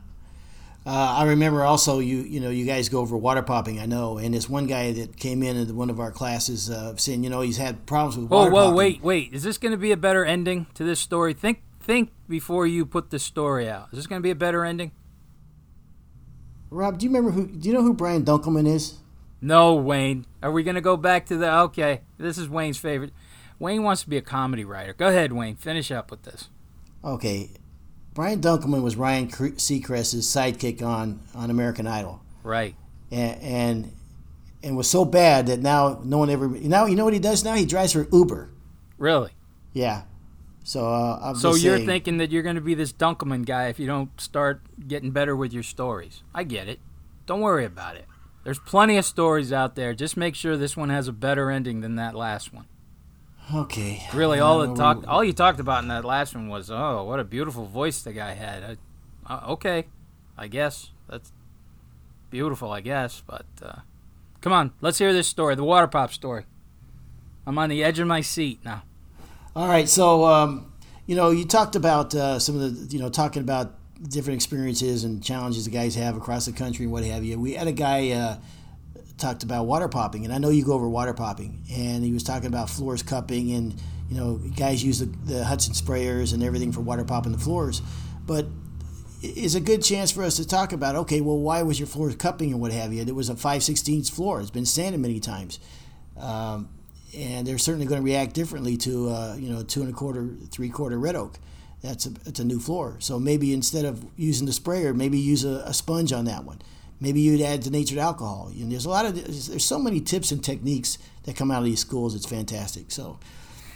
Uh, 0.87 1.16
I 1.18 1.24
remember 1.24 1.62
also 1.62 1.98
you 1.98 2.18
you 2.18 2.40
know 2.40 2.48
you 2.48 2.64
guys 2.64 2.88
go 2.88 3.00
over 3.00 3.14
water 3.14 3.42
popping 3.42 3.79
I 3.79 3.85
know 3.85 4.16
and 4.16 4.33
this 4.33 4.48
one 4.48 4.66
guy 4.66 4.92
that 4.92 5.14
came 5.18 5.42
in 5.42 5.59
at 5.59 5.68
one 5.74 5.90
of 5.90 6.00
our 6.00 6.11
classes 6.11 6.70
uh, 6.70 6.96
saying 6.96 7.22
you 7.22 7.29
know 7.29 7.42
he's 7.42 7.59
had 7.59 7.85
problems 7.85 8.16
with 8.16 8.31
Whoa, 8.31 8.38
water 8.38 8.50
whoa, 8.50 8.62
popping. 8.62 8.76
wait, 8.76 9.03
wait. 9.03 9.33
Is 9.35 9.42
this 9.42 9.59
going 9.59 9.72
to 9.72 9.79
be 9.79 9.92
a 9.92 9.96
better 9.98 10.24
ending 10.24 10.66
to 10.74 10.83
this 10.83 10.98
story? 10.98 11.35
Think, 11.35 11.61
think 11.81 12.11
before 12.31 12.66
you 12.66 12.87
put 12.87 13.11
this 13.11 13.22
story 13.22 13.68
out. 13.68 13.88
Is 13.92 13.98
this 13.98 14.07
going 14.07 14.20
to 14.20 14.22
be 14.22 14.31
a 14.31 14.35
better 14.35 14.64
ending? 14.64 14.92
Rob, 16.70 16.98
do 16.98 17.05
you 17.05 17.11
remember 17.11 17.33
who? 17.33 17.46
Do 17.46 17.68
you 17.68 17.74
know 17.74 17.83
who 17.83 17.92
Brian 17.92 18.24
Dunkleman 18.24 18.66
is? 18.66 18.94
No, 19.42 19.74
Wayne. 19.74 20.24
Are 20.42 20.53
we 20.53 20.62
going 20.62 20.76
to 20.76 20.81
go 20.81 20.96
back 20.96 21.26
to 21.26 21.37
the? 21.37 21.53
Okay, 21.61 22.03
this 22.16 22.38
is 22.38 22.48
Wayne's 22.48 22.79
favorite. 22.79 23.12
Wayne 23.61 23.85
wants 23.85 24.03
to 24.03 24.09
be 24.09 24.16
a 24.16 24.23
comedy 24.23 24.64
writer. 24.64 24.92
Go 24.94 25.07
ahead, 25.09 25.33
Wayne. 25.33 25.55
Finish 25.55 25.92
up 25.92 26.11
with 26.11 26.23
this. 26.25 26.49
Okay, 27.05 27.51
Brian 28.14 28.40
Dunkleman 28.40 28.83
was 28.83 28.96
Ryan 28.96 29.29
Seacrest's 29.29 30.27
sidekick 30.27 30.83
on 30.83 31.20
on 31.35 31.51
American 31.51 31.87
Idol, 31.87 32.20
Right. 32.42 32.75
and, 33.12 33.40
and 33.40 33.92
and 34.62 34.77
was 34.77 34.90
so 34.90 35.05
bad 35.05 35.46
that 35.46 35.61
now 35.61 36.01
no 36.05 36.18
one 36.18 36.29
ever 36.29 36.49
now 36.49 36.85
you 36.87 36.96
know 36.96 37.05
what 37.05 37.14
he 37.14 37.18
does 37.20 37.44
now 37.44 37.55
he 37.55 37.64
drives 37.64 37.92
for 37.92 38.07
Uber. 38.12 38.51
Really. 38.99 39.31
Yeah, 39.73 40.03
So 40.64 40.92
uh, 40.92 41.18
I'm 41.23 41.37
So 41.37 41.55
you're 41.55 41.77
saying, 41.77 41.87
thinking 41.87 42.18
that 42.18 42.31
you're 42.33 42.42
going 42.42 42.57
to 42.57 42.61
be 42.61 42.75
this 42.75 42.92
Dunkleman 42.92 43.46
guy 43.46 43.68
if 43.68 43.79
you 43.79 43.87
don't 43.87 44.20
start 44.20 44.61
getting 44.88 45.12
better 45.12 45.35
with 45.37 45.53
your 45.55 45.62
stories. 45.62 46.23
I 46.35 46.42
get 46.42 46.68
it. 46.68 46.81
Don't 47.25 47.40
worry 47.40 47.64
about 47.64 47.94
it. 47.96 48.05
There's 48.44 48.59
plenty 48.59 48.96
of 48.99 49.05
stories 49.05 49.53
out 49.53 49.75
there. 49.77 49.94
Just 49.94 50.16
make 50.16 50.35
sure 50.35 50.57
this 50.57 50.77
one 50.77 50.88
has 50.90 51.07
a 51.09 51.12
better 51.12 51.51
ending 51.51 51.81
than 51.83 51.94
that 51.96 52.14
last 52.16 52.53
one. 52.53 52.66
Okay. 53.55 54.07
Really, 54.14 54.40
all 54.40 54.61
Uh, 54.61 54.64
it 54.64 54.70
we- 54.70 54.76
talk, 54.76 55.05
all 55.09 55.24
you 55.24 55.33
talked 55.33 55.61
about 55.61 55.83
in 55.83 55.88
that 55.88 56.05
last 56.05 56.35
one 56.35 56.48
was, 56.48 56.70
oh, 56.70 57.05
what 57.05 57.20
a 57.20 57.24
beautiful 57.24 57.66
voice 57.66 58.03
the 58.03 58.12
guy 58.12 58.33
had. 58.35 58.79
I, 59.26 59.35
uh, 59.35 59.53
okay, 59.53 59.87
I 60.38 60.48
guess 60.48 60.90
that's 61.09 61.33
beautiful. 62.31 62.70
I 62.72 62.81
guess, 62.81 63.22
but 63.26 63.46
uh, 63.62 63.81
come 64.40 64.53
on, 64.53 64.72
let's 64.81 64.98
hear 64.98 65.12
this 65.12 65.29
story, 65.29 65.55
the 65.55 65.64
water 65.64 65.87
pop 65.87 66.12
story. 66.12 66.44
I'm 67.46 67.59
on 67.59 67.68
the 67.70 67.83
edge 67.83 67.98
of 67.98 68.07
my 68.07 68.20
seat 68.20 68.61
now. 68.64 68.83
All 69.57 69.66
right, 69.68 69.88
so 69.88 70.24
um, 70.26 70.72
you 71.07 71.16
know, 71.16 71.31
you 71.31 71.44
talked 71.44 71.74
about 71.76 72.14
uh, 72.14 72.38
some 72.38 72.55
of 72.61 72.61
the, 72.88 72.94
you 72.94 73.00
know, 73.03 73.09
talking 73.09 73.42
about 73.42 73.74
different 74.09 74.37
experiences 74.37 75.05
and 75.05 75.22
challenges 75.22 75.64
the 75.64 75.70
guys 75.70 75.94
have 75.96 76.16
across 76.16 76.46
the 76.46 76.53
country 76.53 76.85
and 76.85 76.92
what 76.92 77.05
have 77.05 77.24
you. 77.24 77.38
We 77.38 77.55
had 77.55 77.66
a 77.66 77.72
guy 77.72 78.11
uh, 78.12 78.37
talked 79.20 79.42
about 79.42 79.66
water 79.66 79.88
popping, 79.88 80.24
and 80.24 80.33
I 80.33 80.38
know 80.38 80.50
you 80.50 80.64
go 80.64 80.72
over 80.72 80.88
water 80.88 81.14
popping, 81.14 81.62
and 81.72 82.04
he 82.04 82.12
was 82.12 82.22
talking 82.22 82.48
about 82.48 82.70
floors 82.70 83.02
cupping, 83.02 83.52
and 83.52 83.74
you 84.09 84.16
know, 84.16 84.40
guys 84.56 84.83
use 84.83 84.98
the, 84.98 85.06
the 85.33 85.44
Hudson 85.44 85.72
sprayers 85.72 86.35
and 86.35 86.42
everything 86.42 86.72
for 86.72 86.80
water 86.80 87.04
popping 87.04 87.33
the 87.33 87.38
floors, 87.38 87.80
but 88.26 88.46
is 89.22 89.54
a 89.54 89.61
good 89.61 89.83
chance 89.83 90.11
for 90.11 90.22
us 90.22 90.37
to 90.37 90.46
talk 90.46 90.72
about 90.72 90.96
okay 90.96 91.20
well 91.20 91.38
why 91.38 91.62
was 91.62 91.78
your 91.78 91.87
floor 91.87 92.11
cupping 92.12 92.52
and 92.52 92.61
what 92.61 92.72
have 92.72 92.92
you? 92.92 93.02
It 93.02 93.14
was 93.14 93.28
a 93.28 93.37
5 93.37 93.62
16 93.62 94.04
floor. 94.04 94.40
It's 94.40 94.50
been 94.50 94.66
sanded 94.66 95.00
many 95.00 95.20
times. 95.20 95.61
Um, 96.18 96.70
and 97.16 97.46
they're 97.46 97.59
certainly 97.59 97.87
going 97.87 98.00
to 98.00 98.04
react 98.04 98.35
differently 98.35 98.76
to 98.78 99.11
uh, 99.11 99.37
you 99.38 99.50
know 99.50 99.62
two 99.62 99.80
and 99.83 99.90
a 99.90 99.92
quarter 99.92 100.30
three 100.50 100.70
quarter 100.70 100.98
red 100.98 101.16
oak. 101.16 101.38
That's 101.83 102.06
a, 102.06 102.11
it's 102.26 102.40
a 102.40 102.44
new 102.44 102.59
floor. 102.59 102.96
So 102.98 103.18
maybe 103.18 103.52
instead 103.52 103.85
of 103.85 104.04
using 104.16 104.46
the 104.46 104.52
sprayer 104.52 104.94
maybe 104.94 105.18
use 105.18 105.44
a, 105.44 105.62
a 105.66 105.74
sponge 105.74 106.12
on 106.12 106.24
that 106.24 106.44
one 106.44 106.61
maybe 107.00 107.20
you'd 107.20 107.40
add 107.40 107.60
denatured 107.60 107.98
alcohol 107.98 108.50
and 108.52 108.70
there's 108.70 108.84
a 108.84 108.90
lot 108.90 109.06
of 109.06 109.14
there's 109.14 109.64
so 109.64 109.78
many 109.78 110.00
tips 110.00 110.30
and 110.30 110.44
techniques 110.44 110.98
that 111.24 111.36
come 111.36 111.50
out 111.50 111.58
of 111.58 111.64
these 111.64 111.80
schools 111.80 112.14
it's 112.14 112.26
fantastic 112.26 112.90
so 112.90 113.18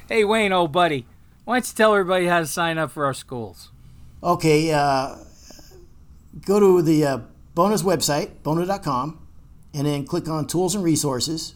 Hey 0.06 0.22
Wayne, 0.22 0.52
old 0.52 0.70
buddy, 0.70 1.06
why 1.46 1.54
don't 1.54 1.66
you 1.66 1.74
tell 1.74 1.94
everybody 1.94 2.26
how 2.26 2.40
to 2.40 2.46
sign 2.46 2.76
up 2.76 2.90
for 2.90 3.06
our 3.06 3.14
schools? 3.14 3.70
Okay, 4.22 4.70
uh, 4.70 5.16
go 6.44 6.60
to 6.60 6.82
the 6.82 7.06
uh, 7.06 7.18
Bona's 7.54 7.82
website, 7.82 8.42
bona.com, 8.42 9.26
and 9.72 9.86
then 9.86 10.04
click 10.04 10.28
on 10.28 10.46
Tools 10.46 10.74
and 10.74 10.84
Resources, 10.84 11.54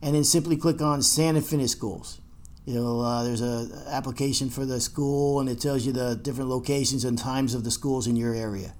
and 0.00 0.14
then 0.14 0.22
simply 0.22 0.56
click 0.56 0.80
on 0.80 1.02
Sand 1.02 1.36
and 1.36 1.44
Finish 1.44 1.72
Schools. 1.72 2.20
It'll, 2.64 3.00
uh, 3.00 3.24
there's 3.24 3.42
a 3.42 3.68
application 3.88 4.50
for 4.50 4.64
the 4.64 4.80
school, 4.80 5.40
and 5.40 5.48
it 5.48 5.60
tells 5.60 5.84
you 5.84 5.90
the 5.90 6.14
different 6.14 6.48
locations 6.48 7.04
and 7.04 7.18
times 7.18 7.54
of 7.54 7.64
the 7.64 7.72
schools 7.72 8.06
in 8.06 8.14
your 8.14 8.36
area. 8.36 8.72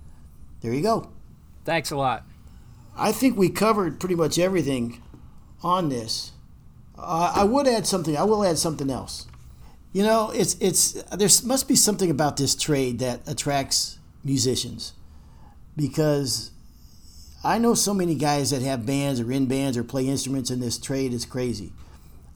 There 0.61 0.73
you 0.73 0.83
go. 0.83 1.11
Thanks 1.65 1.91
a 1.91 1.97
lot. 1.97 2.25
I 2.97 3.13
think 3.13 3.37
we 3.37 3.49
covered 3.49 4.01
pretty 4.01 4.15
much 4.15 4.39
everything 4.39 5.03
on 5.63 5.89
this. 5.89 6.33
Uh, 6.99 7.33
I 7.35 7.45
would 7.45 7.67
add 7.67 7.87
something. 7.87 8.17
I 8.17 8.25
will 8.25 8.45
add 8.45 8.59
something 8.59 8.91
else. 8.91 9.27
You 9.93 10.05
know, 10.05 10.31
it's 10.31 10.55
it's 10.61 10.93
there 11.05 11.29
must 11.45 11.67
be 11.67 11.75
something 11.75 12.11
about 12.11 12.37
this 12.37 12.55
trade 12.55 13.01
that 13.01 13.27
attracts 13.27 13.99
musicians 14.23 14.93
because 15.77 16.51
I 17.43 17.59
know 17.59 17.75
so 17.75 17.95
many 17.95 18.15
guys 18.15 18.51
that 18.51 18.63
have 18.63 18.85
bands 18.85 19.19
or 19.19 19.33
in 19.33 19.47
bands 19.47 19.77
or 19.77 19.83
play 19.83 20.07
instruments 20.07 20.51
in 20.51 20.61
this 20.61 20.79
trade. 20.79 21.13
It's 21.13 21.25
crazy. 21.25 21.73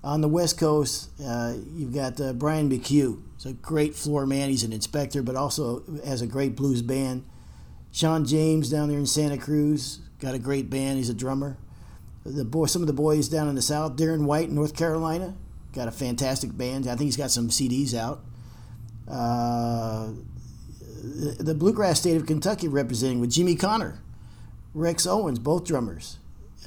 On 0.02 0.20
the 0.20 0.28
West 0.28 0.58
Coast, 0.58 1.10
uh, 1.24 1.54
you've 1.74 1.94
got 1.94 2.20
uh, 2.20 2.32
Brian 2.32 2.68
McHugh. 2.68 3.22
He's 3.36 3.46
a 3.46 3.52
great 3.52 3.94
floor 3.94 4.26
man. 4.26 4.50
He's 4.50 4.64
an 4.64 4.72
inspector, 4.72 5.22
but 5.22 5.36
also 5.36 5.82
has 6.04 6.22
a 6.22 6.26
great 6.26 6.56
blues 6.56 6.82
band. 6.82 7.24
Sean 7.94 8.24
James 8.24 8.68
down 8.68 8.88
there 8.88 8.98
in 8.98 9.06
Santa 9.06 9.38
Cruz 9.38 10.00
got 10.18 10.34
a 10.34 10.38
great 10.38 10.68
band. 10.68 10.98
He's 10.98 11.10
a 11.10 11.14
drummer. 11.14 11.56
The 12.26 12.44
boy, 12.44 12.66
some 12.66 12.82
of 12.82 12.88
the 12.88 12.92
boys 12.92 13.28
down 13.28 13.48
in 13.48 13.54
the 13.54 13.62
South, 13.62 13.94
Darren 13.94 14.24
White, 14.24 14.48
in 14.48 14.54
North 14.56 14.74
Carolina, 14.74 15.34
got 15.72 15.86
a 15.86 15.92
fantastic 15.92 16.56
band. 16.56 16.88
I 16.88 16.96
think 16.96 17.02
he's 17.02 17.16
got 17.16 17.30
some 17.30 17.50
CDs 17.50 17.94
out. 17.94 18.24
Uh, 19.06 20.08
the, 21.38 21.54
bluegrass 21.54 22.00
state 22.00 22.16
of 22.16 22.26
Kentucky 22.26 22.66
representing 22.66 23.20
with 23.20 23.30
Jimmy 23.30 23.54
Connor, 23.54 24.00
Rex 24.72 25.06
Owens, 25.06 25.38
both 25.38 25.64
drummers. 25.64 26.18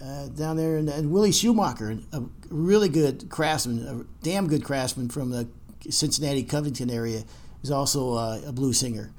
Uh, 0.02 0.28
down 0.28 0.56
there, 0.56 0.78
and, 0.78 0.88
and 0.88 1.12
Willie 1.12 1.32
Schumacher, 1.32 1.98
a 2.14 2.24
really 2.50 2.88
good 2.88 3.28
craftsman, 3.30 3.86
a 3.86 4.24
damn 4.24 4.48
good 4.48 4.64
craftsman 4.64 5.10
from 5.10 5.32
the 5.32 5.50
Cincinnati 5.90 6.44
Covington 6.44 6.90
area, 6.90 7.24
is 7.64 7.72
also 7.72 8.14
uh, 8.14 8.40
a 8.46 8.52
blues 8.54 8.78
singer. 8.78 9.12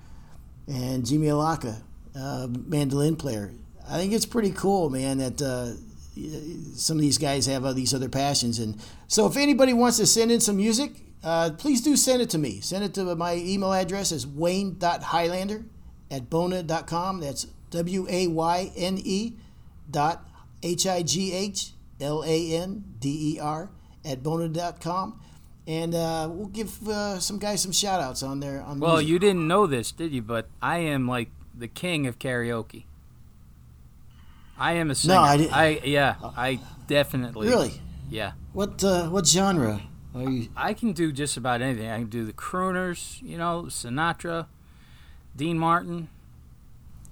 And 0.69 1.05
Jimmy 1.05 1.29
Alaka, 1.29 1.83
uh, 2.19 2.49
mandolin 2.67 3.17
player. 3.17 3.53
I 3.89 3.97
think 3.99 4.13
it's 4.13 4.27
pretty 4.27 4.51
cool, 4.51 4.91
man, 4.91 5.19
that 5.19 5.41
uh, 5.41 5.73
some 6.75 6.97
of 6.97 7.01
these 7.01 7.19
guys 7.19 7.47
have 7.47 7.65
uh, 7.65 7.73
these 7.73 7.95
other 7.95 8.09
passions. 8.09 8.59
And 8.59 8.79
so, 9.07 9.27
if 9.27 9.37
anybody 9.37 9.73
wants 9.73 9.97
to 9.99 10.07
send 10.07 10.31
in 10.31 10.41
some 10.41 10.57
music, 10.57 10.93
uh, 11.25 11.51
please 11.57 11.81
do 11.81 11.97
send 11.97 12.21
it 12.23 12.31
to 12.31 12.39
me. 12.39 12.61
Send 12.61 12.85
it 12.85 12.95
to 12.95 13.15
my 13.17 13.35
email 13.37 13.73
address 13.73 14.13
is 14.13 14.27
wayne.highlander 14.27 15.65
at 16.11 16.29
bona.com. 16.31 17.21
That's 17.21 17.47
W 17.71 18.07
A 18.11 18.27
Y 18.27 18.73
N 18.77 18.99
E 19.03 19.35
dot 19.91 20.29
H 20.63 20.87
I 20.87 21.03
G 21.03 21.33
H 21.33 21.73
L 22.01 22.23
A 22.27 22.53
N 22.55 22.85
D 22.99 23.35
E 23.37 23.41
R 23.41 23.71
at 24.05 24.23
bona.com. 24.23 25.21
And 25.67 25.95
uh, 25.95 26.29
we'll 26.31 26.47
give 26.47 26.89
uh, 26.89 27.19
some 27.21 27.39
guys 27.39 27.61
some 27.61 27.73
shout 27.73 28.01
outs 28.01 28.23
on 28.23 28.41
there. 28.41 28.63
On 28.63 28.81
Well, 28.81 28.93
music. 28.97 29.09
you 29.11 29.19
didn't 29.19 29.47
know 29.47 29.67
this, 29.67 29.93
did 29.93 30.13
you? 30.13 30.23
But 30.23 30.49
I 30.63 30.79
am 30.79 31.07
like 31.07 31.29
the 31.59 31.69
king 31.69 32.07
of 32.07 32.19
karaoke. 32.19 32.85
I 34.59 34.73
am 34.75 34.91
a 34.91 34.95
singer. 34.95 35.15
No, 35.15 35.21
I 35.23 35.37
didn't- 35.37 35.53
I 35.57 35.81
yeah, 35.85 36.15
I 36.37 36.61
definitely 36.87 37.49
Really? 37.49 37.81
Yeah, 38.11 38.33
What, 38.55 38.83
uh, 38.83 39.09
what 39.11 39.27
genre 39.27 39.83
are 40.15 40.23
you? 40.31 40.49
I 40.57 40.73
can 40.73 40.93
do 40.93 41.13
just 41.13 41.37
about 41.37 41.61
anything. 41.61 41.91
I 41.91 41.99
can 41.99 42.09
do 42.09 42.25
the 42.25 42.33
crooners, 42.33 43.21
you 43.23 43.37
know, 43.37 43.65
Sinatra, 43.69 44.47
Dean 45.37 45.59
Martin, 45.59 46.09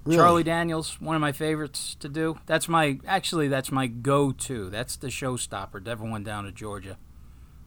Really? 0.04 0.16
Charlie 0.16 0.42
Daniels, 0.42 0.98
one 1.00 1.14
of 1.14 1.20
my 1.20 1.32
favorites 1.32 1.96
to 2.00 2.08
do. 2.08 2.38
That's 2.46 2.68
my 2.68 2.98
actually 3.06 3.48
that's 3.48 3.70
my 3.70 3.86
go-to. 3.88 4.70
That's 4.70 4.96
the 4.96 5.08
showstopper. 5.08 5.86
Everyone 5.86 6.22
down 6.24 6.44
to 6.44 6.52
Georgia 6.52 6.96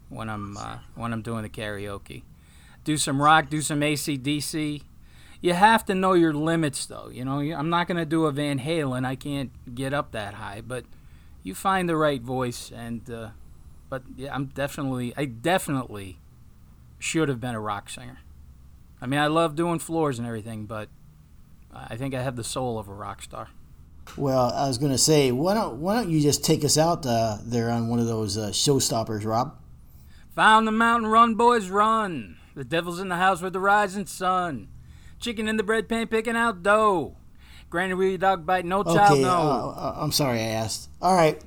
when 0.10 0.30
I'm 0.30 0.58
uh, 0.58 0.78
when 0.96 1.14
I'm 1.14 1.22
doing 1.22 1.44
the 1.44 1.50
karaoke. 1.50 2.24
Do 2.86 2.98
some 2.98 3.22
rock, 3.22 3.50
do 3.50 3.62
some 3.62 3.84
AC/DC. 3.84 4.82
You 5.42 5.54
have 5.54 5.86
to 5.86 5.96
know 5.96 6.14
your 6.14 6.34
limits, 6.34 6.86
though. 6.86 7.10
You 7.10 7.24
know, 7.24 7.40
I'm 7.40 7.70
not 7.70 7.88
gonna 7.88 8.06
do 8.06 8.26
a 8.26 8.32
Van 8.32 8.60
Halen. 8.60 9.06
I 9.06 9.16
can't 9.16 9.52
get 9.74 9.94
up 9.94 10.12
that 10.12 10.36
high, 10.36 10.62
but 10.62 10.86
you 11.44 11.56
find 11.56 11.88
the 11.88 11.96
right 11.96 12.22
voice, 12.22 12.72
and 12.72 13.10
uh, 13.10 13.30
but 13.90 14.04
yeah, 14.18 14.34
I'm 14.36 14.46
definitely 14.46 15.14
I 15.16 15.26
definitely 15.26 16.20
should 17.00 17.30
have 17.30 17.40
been 17.40 17.56
a 17.56 17.60
rock 17.60 17.90
singer. 17.90 18.20
I 19.02 19.06
mean, 19.06 19.20
I 19.20 19.28
love 19.28 19.56
doing 19.56 19.80
floors 19.80 20.20
and 20.20 20.28
everything, 20.28 20.66
but 20.66 20.90
I 21.74 21.96
think 21.96 22.14
I 22.14 22.22
have 22.22 22.36
the 22.36 22.44
soul 22.44 22.78
of 22.78 22.90
a 22.90 22.94
rock 22.94 23.22
star. 23.22 23.50
Well, 24.18 24.52
I 24.52 24.68
was 24.68 24.78
going 24.78 24.92
to 24.92 24.98
say, 24.98 25.32
why 25.32 25.54
don't 25.54 25.80
why 25.80 25.96
don't 25.96 26.10
you 26.10 26.20
just 26.20 26.44
take 26.44 26.66
us 26.66 26.78
out 26.78 27.06
uh, 27.06 27.38
there 27.44 27.70
on 27.70 27.88
one 27.88 28.00
of 28.00 28.08
those 28.08 28.38
uh, 28.38 28.50
showstoppers, 28.50 29.26
Rob? 29.26 29.56
Found 30.36 30.68
the 30.68 30.72
mountain, 30.72 31.10
run, 31.10 31.36
boys, 31.36 31.70
run. 31.70 32.38
The 32.56 32.64
devil's 32.64 33.00
in 33.00 33.10
the 33.10 33.18
house 33.18 33.42
with 33.42 33.54
the 33.54 33.60
rising 33.60 34.06
sun. 34.06 34.68
Chicken 35.20 35.48
in 35.48 35.58
the 35.58 35.64
bread 35.64 35.90
pan 35.90 36.08
picking 36.08 36.36
out 36.36 36.64
dough. 36.64 37.16
Granny 37.70 37.94
wee 37.94 38.18
dog 38.18 38.46
bite, 38.46 38.66
no 38.66 38.84
child, 38.84 39.20
no. 39.20 39.30
uh, 39.30 39.74
uh, 39.78 39.94
I'm 39.98 40.12
sorry 40.12 40.40
I 40.40 40.48
asked. 40.48 40.90
All 41.02 41.14
right. 41.14 41.40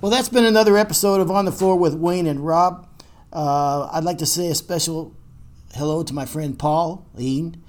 Well, 0.00 0.10
that's 0.10 0.28
been 0.28 0.44
another 0.44 0.76
episode 0.76 1.20
of 1.20 1.30
On 1.30 1.44
the 1.44 1.52
Floor 1.52 1.76
with 1.78 1.94
Wayne 1.94 2.26
and 2.26 2.44
Rob. 2.44 2.86
Uh, 3.32 3.88
I'd 3.92 4.04
like 4.04 4.18
to 4.18 4.26
say 4.26 4.48
a 4.48 4.54
special 4.54 5.14
hello 5.74 6.02
to 6.02 6.12
my 6.12 6.26
friend 6.26 6.58
Pauline, 6.58 7.62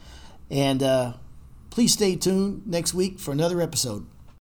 and 0.50 0.84
uh, 0.84 1.13
please 1.70 1.94
stay 1.94 2.16
tuned 2.16 2.68
next 2.68 2.94
week 2.94 3.20
for 3.20 3.32
another 3.32 3.62
episode. 3.62 4.06